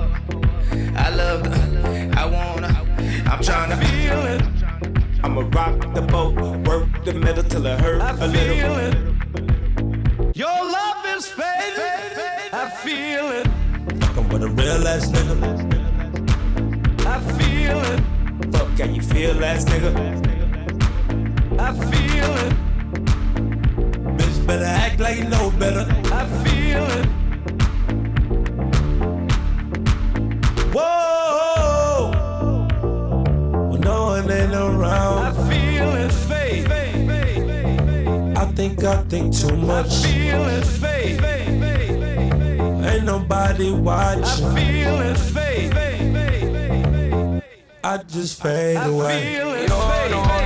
I 0.97 1.11
love 1.11 1.43
the, 1.45 2.13
I 2.17 2.25
wanna, 2.27 2.69
I'm 3.31 3.41
tryna 3.41 3.77
feel 3.85 4.25
it. 4.27 4.43
I'ma 5.23 5.41
rock 5.53 5.95
the 5.95 6.03
boat, 6.03 6.35
work 6.67 7.05
the 7.05 7.13
middle 7.15 7.43
till 7.45 7.67
it 7.67 7.81
hurt 7.81 8.01
I 8.01 8.11
a 8.11 8.17
feel 8.17 8.73
little. 8.73 8.77
it. 8.79 10.37
Your 10.37 10.49
love 10.49 11.05
is 11.17 11.27
fading. 11.27 12.53
I 12.53 12.71
feel 12.71 13.31
it. 13.33 13.47
Fucking 14.03 14.29
with 14.29 14.43
a 14.45 14.49
real 14.49 14.89
ass 14.89 15.07
nigga. 15.11 15.41
I 17.07 17.21
feel 17.39 17.79
it. 17.81 18.14
Can 18.77 18.93
you 18.93 19.03
feel 19.03 19.35
that, 19.35 19.61
nigga? 19.67 19.93
I 21.61 21.73
feel 21.91 22.37
it. 22.45 22.53
Bitch, 24.17 24.47
better 24.49 24.65
act 24.65 24.99
like 24.99 25.19
you 25.19 25.29
know 25.29 25.53
better. 25.53 25.87
I 26.13 26.27
feel 26.43 26.85
it. 26.99 27.07
Whoa! 30.75 32.11
When 33.71 33.81
no 33.81 34.07
one 34.07 34.29
ain't 34.29 34.53
around. 34.53 35.19
I 35.25 35.33
feel 35.49 35.95
it, 35.95 36.13
fade. 36.13 36.67
I 38.37 38.45
think 38.57 38.83
I 38.83 39.03
think 39.05 39.37
too 39.37 39.57
much. 39.57 39.87
I 39.87 40.09
feel 40.09 40.49
it, 40.49 40.65
fade. 40.65 41.23
Ain't 42.85 43.05
nobody 43.05 43.71
watching. 43.71 44.47
I 44.47 44.55
feel 44.55 45.01
it, 45.01 45.17
fade. 45.17 45.94
I 47.95 47.99
just 47.99 48.43
fade 48.43 48.77
away. 48.77 49.35
You 49.35 49.69
don't 49.69 50.11
even 50.11 50.44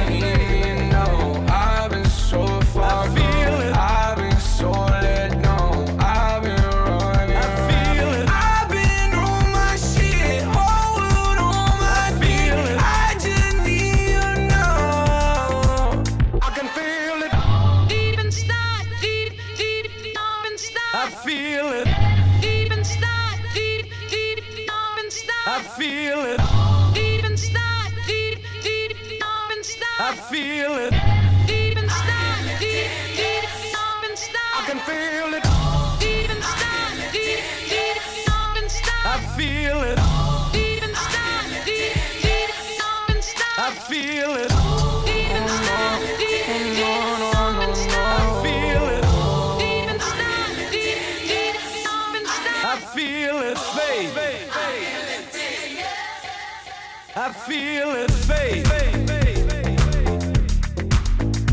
feel 57.49 57.93
it, 57.93 58.11
fade. 58.11 58.67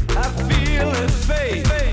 I 0.10 0.30
feel 0.50 0.90
it, 0.90 1.12
fade. 1.12 1.85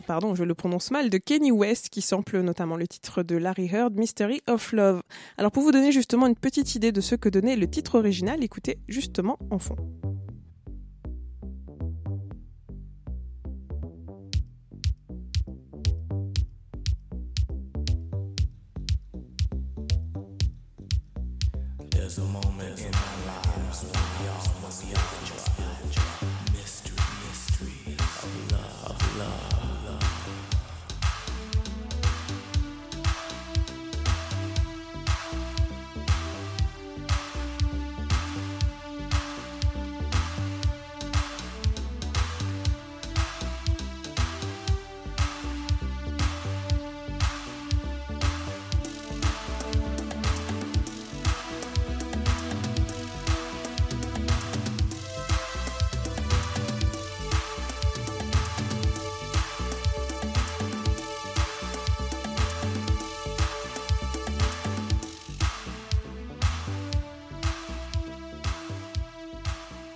Pardon, 0.00 0.34
je 0.34 0.44
le 0.44 0.54
prononce 0.54 0.90
mal, 0.90 1.10
de 1.10 1.18
Kenny 1.18 1.50
West 1.50 1.88
qui 1.88 2.02
sample 2.02 2.40
notamment 2.40 2.76
le 2.76 2.86
titre 2.86 3.22
de 3.22 3.36
Larry 3.36 3.68
Heard, 3.72 3.94
Mystery 3.94 4.40
of 4.46 4.72
Love. 4.72 5.02
Alors 5.38 5.50
pour 5.50 5.62
vous 5.62 5.72
donner 5.72 5.92
justement 5.92 6.26
une 6.26 6.36
petite 6.36 6.74
idée 6.74 6.92
de 6.92 7.00
ce 7.00 7.14
que 7.14 7.28
donnait 7.28 7.56
le 7.56 7.68
titre 7.68 7.98
original, 7.98 8.42
écoutez 8.42 8.78
justement 8.88 9.38
en 9.50 9.58
fond. 9.58 9.76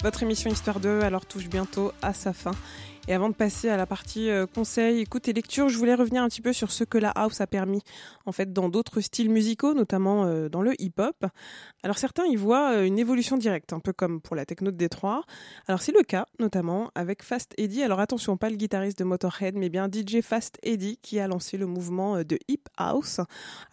Votre 0.09 0.23
émission 0.23 0.51
Histoire 0.51 0.81
2 0.81 1.03
alors 1.03 1.27
touche 1.27 1.51
bientôt 1.51 1.93
à 2.01 2.15
sa 2.15 2.33
fin. 2.33 2.53
Et 3.09 3.15
avant 3.15 3.31
de 3.31 3.35
passer 3.35 3.71
à 3.71 3.79
la 3.79 3.87
partie 3.87 4.29
euh, 4.29 4.45
conseils, 4.47 5.01
écoute 5.01 5.29
et 5.29 5.33
lecture, 5.33 5.71
je 5.71 5.79
voulais 5.79 5.95
revenir 5.95 6.23
un 6.23 6.29
petit 6.29 6.43
peu 6.43 6.53
sur 6.53 6.71
ce 6.71 6.85
que 6.85 6.99
la 6.99 7.09
house 7.09 7.41
a 7.41 7.47
permis 7.47 7.83
en 8.29 8.33
fait 8.33 8.53
dans 8.53 8.69
d'autres 8.69 9.01
styles 9.01 9.31
musicaux, 9.31 9.73
notamment 9.73 10.27
euh, 10.27 10.49
dans 10.51 10.61
le 10.61 10.81
hip-hop. 10.81 11.25
Alors 11.83 11.97
certains 11.97 12.27
y 12.27 12.37
voient 12.37 12.73
euh, 12.73 12.85
une 12.85 12.99
évolution 12.99 13.39
directe, 13.39 13.73
un 13.73 13.81
peu 13.81 13.95
comme 13.95 14.21
pour 14.21 14.37
la 14.37 14.45
techno 14.45 14.71
de 14.71 14.77
Détroit. 14.77 15.25
Alors 15.67 15.81
c'est 15.81 15.93
le 15.93 16.03
cas 16.03 16.27
notamment 16.39 16.91
avec 16.95 17.23
Fast 17.23 17.55
Eddie. 17.57 17.83
Alors 17.83 18.01
attention, 18.01 18.37
pas 18.37 18.51
le 18.51 18.57
guitariste 18.57 18.99
de 18.99 19.05
Motorhead, 19.05 19.57
mais 19.57 19.71
bien 19.71 19.89
DJ 19.91 20.21
Fast 20.21 20.59
Eddie 20.63 20.99
qui 21.01 21.19
a 21.19 21.27
lancé 21.27 21.57
le 21.57 21.67
mouvement 21.67 22.17
euh, 22.17 22.25
de 22.25 22.39
hip 22.49 22.69
house. 22.77 23.21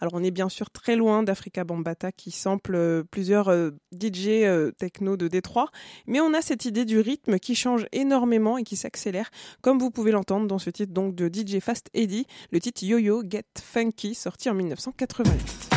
Alors 0.00 0.14
on 0.14 0.24
est 0.24 0.30
bien 0.30 0.48
sûr 0.48 0.70
très 0.70 0.96
loin 0.96 1.22
d'Africa 1.22 1.64
Bambata 1.64 2.10
qui 2.10 2.30
sample 2.30 3.04
plusieurs 3.10 3.52
DJ 3.92 4.72
techno 4.78 5.16
de 5.16 5.28
Détroit, 5.28 5.68
mais 6.06 6.20
on 6.20 6.32
a 6.32 6.40
cette 6.40 6.64
idée 6.64 6.84
du 6.84 7.00
rythme 7.00 7.38
qui 7.38 7.54
change 7.54 7.86
énormément 7.92 8.56
et 8.56 8.62
qui 8.62 8.76
s'accélère, 8.76 9.25
comme 9.60 9.78
vous 9.78 9.90
pouvez 9.90 10.12
l'entendre 10.12 10.46
dans 10.46 10.58
ce 10.58 10.70
titre 10.70 10.92
donc 10.92 11.14
de 11.14 11.28
DJ 11.28 11.60
Fast 11.60 11.88
Eddie, 11.94 12.26
le 12.50 12.60
titre 12.60 12.84
Yo-Yo 12.84 13.22
Get 13.28 13.44
Funky, 13.60 14.14
sorti 14.14 14.50
en 14.50 14.54
1988. 14.54 15.75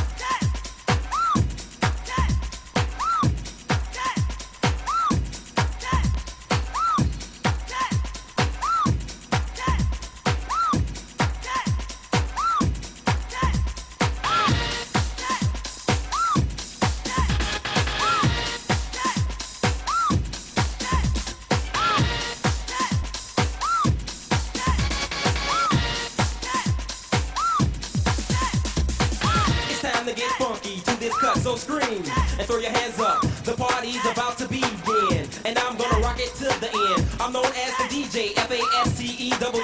T-E, 38.99 39.31
double 39.39 39.63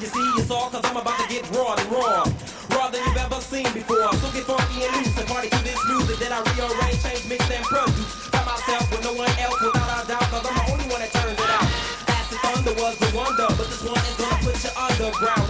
you 0.00 0.08
see, 0.08 0.24
you 0.36 0.42
saw, 0.48 0.70
cause 0.70 0.80
I'm 0.84 0.96
about 0.96 1.20
to 1.20 1.28
get 1.28 1.44
raw 1.52 1.76
and 1.76 1.84
raw. 1.92 2.24
Raw 2.72 2.88
than 2.88 3.04
you've 3.04 3.16
ever 3.20 3.36
seen 3.40 3.68
before. 3.76 4.08
So 4.16 4.32
get 4.32 4.48
funky 4.48 4.88
and 4.88 5.04
loose 5.04 5.12
and 5.20 5.28
party 5.28 5.50
to 5.50 5.60
this 5.64 5.76
music 5.84 6.16
then 6.16 6.32
I 6.32 6.40
rearrange, 6.56 6.96
change, 7.04 7.28
mix, 7.28 7.44
and 7.52 7.64
produce. 7.64 8.28
By 8.32 8.40
myself 8.44 8.88
with 8.90 9.04
no 9.04 9.12
one 9.12 9.28
else, 9.36 9.60
without 9.60 10.04
a 10.04 10.08
doubt, 10.08 10.28
cause 10.32 10.46
I'm 10.48 10.56
the 10.56 10.72
only 10.72 10.86
one 10.88 11.00
that 11.04 11.12
turns 11.12 11.36
it 11.36 11.50
out. 11.52 11.68
Acid 12.08 12.40
Thunder 12.40 12.74
was 12.80 12.96
the 13.04 13.12
wonder, 13.12 13.48
but 13.52 13.68
this 13.68 13.84
one 13.84 14.00
is 14.00 14.16
gonna 14.16 14.40
put 14.40 14.56
you 14.64 14.72
underground. 14.80 15.43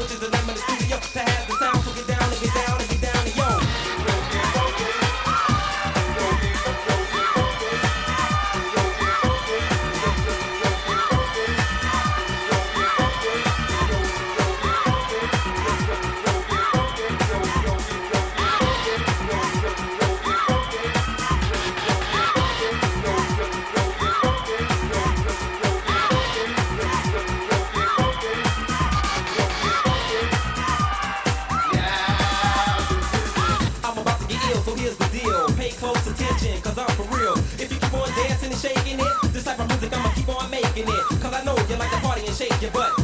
Your 42.65 42.73
butt. 42.73 43.04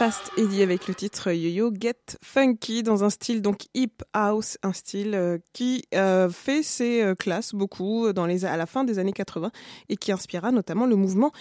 Fast 0.00 0.32
Eddie 0.38 0.62
avec 0.62 0.88
le 0.88 0.94
titre 0.94 1.30
Yo-Yo 1.30 1.74
Get 1.78 2.16
Funky 2.22 2.82
dans 2.82 3.04
un 3.04 3.10
style 3.10 3.42
donc 3.42 3.66
hip 3.74 4.02
house, 4.14 4.56
un 4.62 4.72
style 4.72 5.14
euh, 5.14 5.36
qui 5.52 5.84
euh, 5.94 6.30
fait 6.30 6.62
ses 6.62 7.02
euh, 7.02 7.14
classes 7.14 7.54
beaucoup 7.54 8.10
dans 8.14 8.24
à 8.24 8.56
la 8.56 8.64
fin 8.64 8.84
des 8.84 8.98
années 8.98 9.12
80 9.12 9.50
et 9.90 9.98
qui 9.98 10.10
inspira 10.10 10.52
notamment 10.52 10.86
le 10.86 10.96
mouvement 10.96 11.32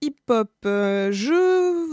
hip-hop. 0.00 0.50
Euh, 0.64 1.12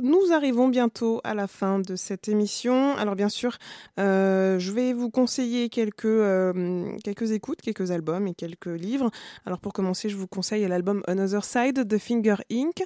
nous 0.03 0.31
arrivons 0.33 0.67
bientôt 0.67 1.21
à 1.23 1.33
la 1.33 1.47
fin 1.47 1.79
de 1.79 1.95
cette 1.95 2.27
émission. 2.27 2.95
Alors 2.97 3.15
bien 3.15 3.29
sûr, 3.29 3.57
euh, 3.99 4.59
je 4.59 4.71
vais 4.71 4.93
vous 4.93 5.09
conseiller 5.09 5.69
quelques, 5.69 6.05
euh, 6.05 6.91
quelques 7.03 7.31
écoutes, 7.31 7.61
quelques 7.61 7.91
albums 7.91 8.27
et 8.27 8.33
quelques 8.33 8.65
livres. 8.67 9.09
Alors 9.45 9.59
pour 9.59 9.73
commencer, 9.73 10.09
je 10.09 10.17
vous 10.17 10.27
conseille 10.27 10.67
l'album 10.67 11.01
Another 11.07 11.43
Side 11.43 11.83
de 11.83 11.97
Finger 11.97 12.35
Inc. 12.51 12.83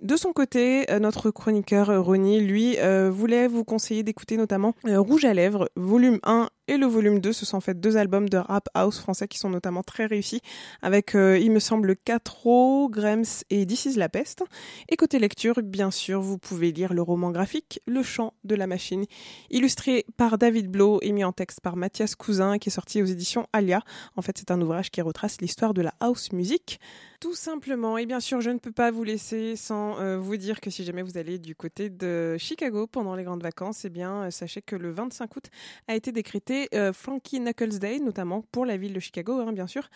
De 0.00 0.16
son 0.16 0.32
côté, 0.32 0.86
notre 0.98 1.30
chroniqueur 1.30 2.02
Ronnie, 2.02 2.40
lui, 2.40 2.78
voulait 3.10 3.48
vous 3.48 3.64
conseiller 3.64 4.02
d'écouter 4.02 4.38
notamment 4.38 4.74
Rouge 4.84 5.26
à 5.26 5.34
lèvres, 5.34 5.68
volume 5.76 6.18
1 6.22 6.48
et 6.70 6.78
le 6.78 6.86
volume 6.86 7.18
2. 7.18 7.32
Ce 7.32 7.44
sont 7.44 7.56
en 7.56 7.60
fait 7.60 7.78
deux 7.78 7.96
albums 7.96 8.28
de 8.28 8.38
rap 8.38 8.68
house 8.74 9.00
français 9.00 9.26
qui 9.26 9.38
sont 9.38 9.50
notamment 9.50 9.82
très 9.82 10.06
réussis, 10.06 10.40
avec, 10.82 11.14
euh, 11.14 11.36
il 11.36 11.50
me 11.50 11.58
semble, 11.58 11.96
Catro, 11.96 12.88
Grems 12.88 13.24
et 13.50 13.66
This 13.66 13.86
is 13.86 13.94
la 13.96 14.08
peste. 14.08 14.44
Et 14.88 14.96
côté 14.96 15.18
lecture, 15.18 15.60
bien 15.62 15.90
sûr, 15.90 16.20
vous 16.20 16.38
pouvez 16.38 16.70
lire 16.70 16.94
le 16.94 17.02
roman 17.02 17.32
graphique 17.32 17.80
Le 17.86 18.02
chant 18.02 18.34
de 18.44 18.54
la 18.54 18.68
machine, 18.68 19.04
illustré 19.50 20.06
par 20.16 20.38
David 20.38 20.68
Blo 20.68 21.00
et 21.02 21.10
mis 21.10 21.24
en 21.24 21.32
texte 21.32 21.60
par 21.60 21.74
Mathias 21.74 22.14
Cousin, 22.14 22.58
qui 22.58 22.68
est 22.68 22.72
sorti 22.72 23.02
aux 23.02 23.06
éditions 23.06 23.46
Alia. 23.52 23.82
En 24.16 24.22
fait, 24.22 24.38
c'est 24.38 24.52
un 24.52 24.60
ouvrage 24.60 24.90
qui 24.90 25.02
retrace 25.02 25.40
l'histoire 25.40 25.74
de 25.74 25.82
la 25.82 25.92
house 26.00 26.30
music. 26.32 26.78
Tout 27.20 27.34
simplement. 27.34 27.98
Et 27.98 28.06
bien 28.06 28.18
sûr, 28.18 28.40
je 28.40 28.48
ne 28.48 28.58
peux 28.58 28.72
pas 28.72 28.90
vous 28.90 29.04
laisser 29.04 29.54
sans 29.54 30.00
euh, 30.00 30.16
vous 30.16 30.38
dire 30.38 30.58
que 30.58 30.70
si 30.70 30.84
jamais 30.84 31.02
vous 31.02 31.18
allez 31.18 31.38
du 31.38 31.54
côté 31.54 31.90
de 31.90 32.38
Chicago 32.38 32.86
pendant 32.86 33.14
les 33.14 33.24
grandes 33.24 33.42
vacances, 33.42 33.84
eh 33.84 33.90
bien, 33.90 34.22
euh, 34.22 34.30
sachez 34.30 34.62
que 34.62 34.74
le 34.74 34.90
25 34.90 35.36
août 35.36 35.50
a 35.86 35.94
été 35.94 36.12
décrété 36.12 36.70
euh, 36.74 36.94
Frankie 36.94 37.38
Knuckles 37.38 37.78
Day, 37.78 37.98
notamment 37.98 38.42
pour 38.52 38.64
la 38.64 38.78
ville 38.78 38.94
de 38.94 39.00
Chicago, 39.00 39.38
hein, 39.38 39.52
bien 39.52 39.66
sûr, 39.66 39.90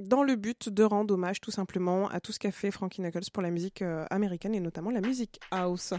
dans 0.00 0.22
le 0.22 0.36
but 0.36 0.68
de 0.68 0.84
rendre 0.84 1.14
hommage 1.14 1.40
tout 1.40 1.50
simplement 1.50 2.08
à 2.10 2.20
tout 2.20 2.30
ce 2.30 2.38
qu'a 2.38 2.52
fait 2.52 2.70
Frankie 2.70 3.00
Knuckles 3.00 3.32
pour 3.32 3.42
la 3.42 3.50
musique 3.50 3.82
américaine 4.10 4.54
et 4.54 4.60
notamment 4.60 4.92
la 4.92 5.00
musique 5.00 5.40
house. 5.50 5.94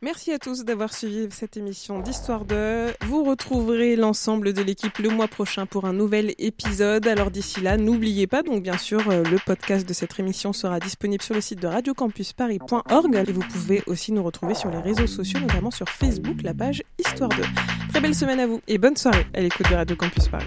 Merci 0.00 0.30
à 0.30 0.38
tous 0.38 0.64
d'avoir 0.64 0.94
suivi 0.94 1.26
cette 1.32 1.56
émission 1.56 1.98
d'Histoire 1.98 2.44
de. 2.44 2.94
Vous 3.04 3.24
retrouverez 3.24 3.96
l'ensemble 3.96 4.52
de 4.52 4.62
l'équipe 4.62 4.96
le 4.98 5.08
mois 5.08 5.26
prochain 5.26 5.66
pour 5.66 5.86
un 5.86 5.92
nouvel 5.92 6.34
épisode. 6.38 7.08
Alors 7.08 7.32
d'ici 7.32 7.60
là, 7.60 7.76
n'oubliez 7.76 8.28
pas, 8.28 8.44
donc 8.44 8.62
bien 8.62 8.78
sûr, 8.78 9.10
euh, 9.10 9.24
le 9.24 9.38
podcast 9.44 9.88
de 9.88 9.92
cette 9.92 10.16
émission 10.20 10.52
sera 10.52 10.78
disponible 10.78 11.24
sur 11.24 11.34
le 11.34 11.40
site 11.40 11.60
de 11.60 11.66
radiocampusparis.org 11.66 13.24
et 13.28 13.32
vous 13.32 13.40
pouvez 13.40 13.82
aussi 13.88 14.12
nous 14.12 14.22
retrouver 14.22 14.54
sur 14.54 14.70
les 14.70 14.78
réseaux 14.78 15.08
sociaux, 15.08 15.40
notamment 15.40 15.72
sur 15.72 15.88
Facebook, 15.88 16.42
la 16.42 16.54
page 16.54 16.84
Histoire 17.00 17.30
de. 17.30 17.42
Très 17.88 18.00
belle 18.00 18.14
semaine 18.14 18.38
à 18.38 18.46
vous 18.46 18.60
et 18.68 18.78
bonne 18.78 18.96
soirée 18.96 19.26
à 19.34 19.40
l'écoute 19.40 19.68
de 19.68 19.74
Radio 19.74 19.96
Campus 19.96 20.28
Paris. 20.28 20.46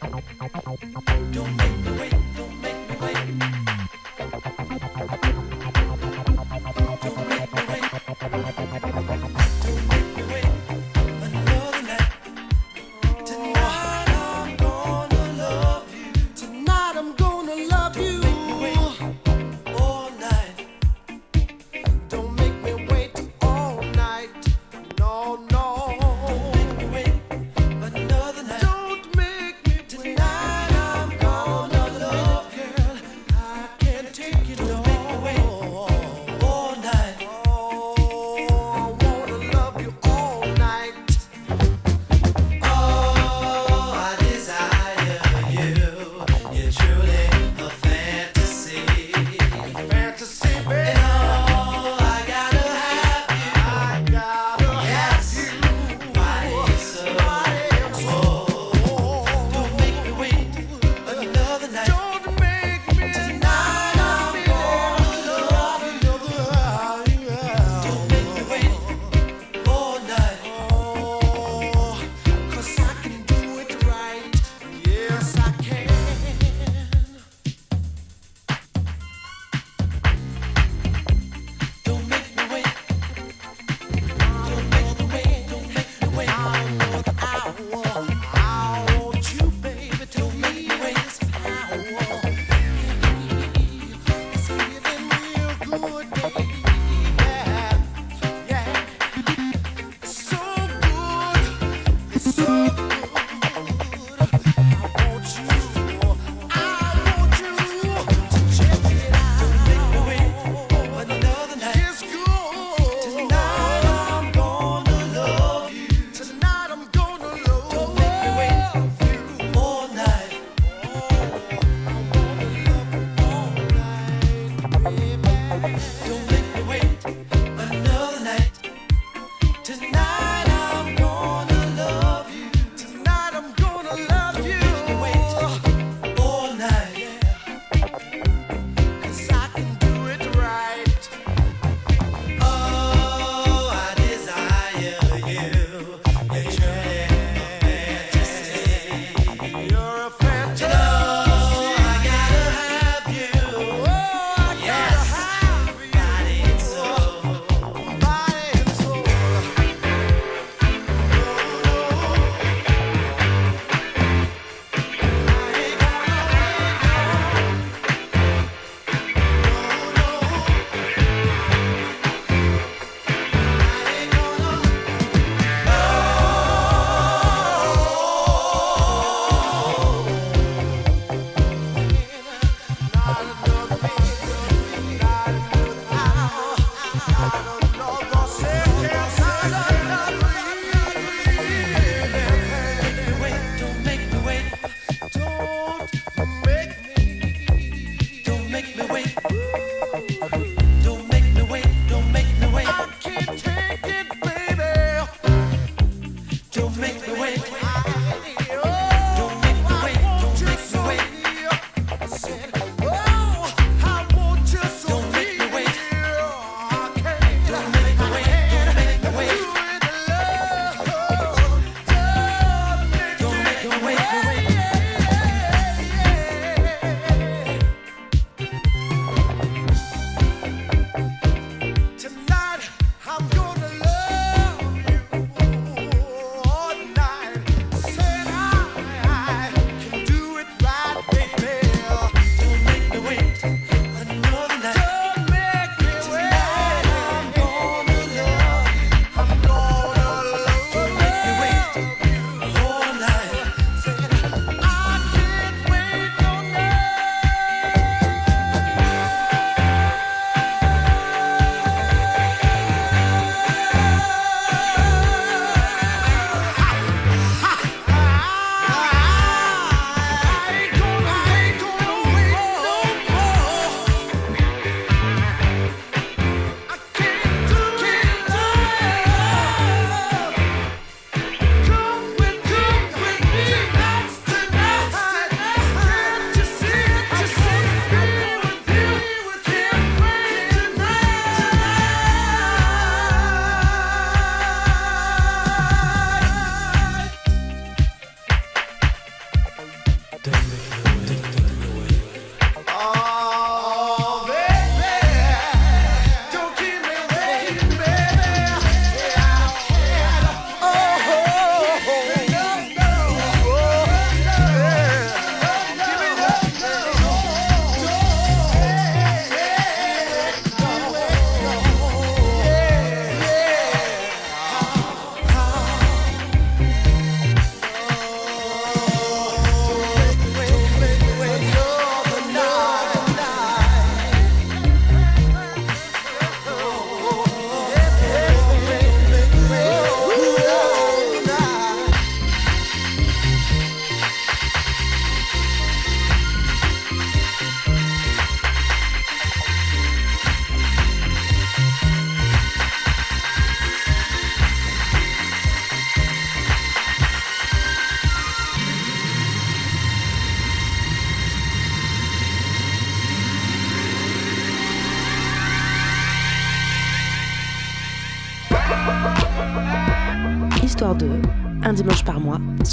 Don't 0.00 1.56
make 1.56 1.84
me 1.84 1.92
wait. 1.98 2.14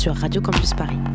Sur 0.02 0.16
Radio 0.16 0.42
Campus 0.42 0.74
Paris. 0.74 1.11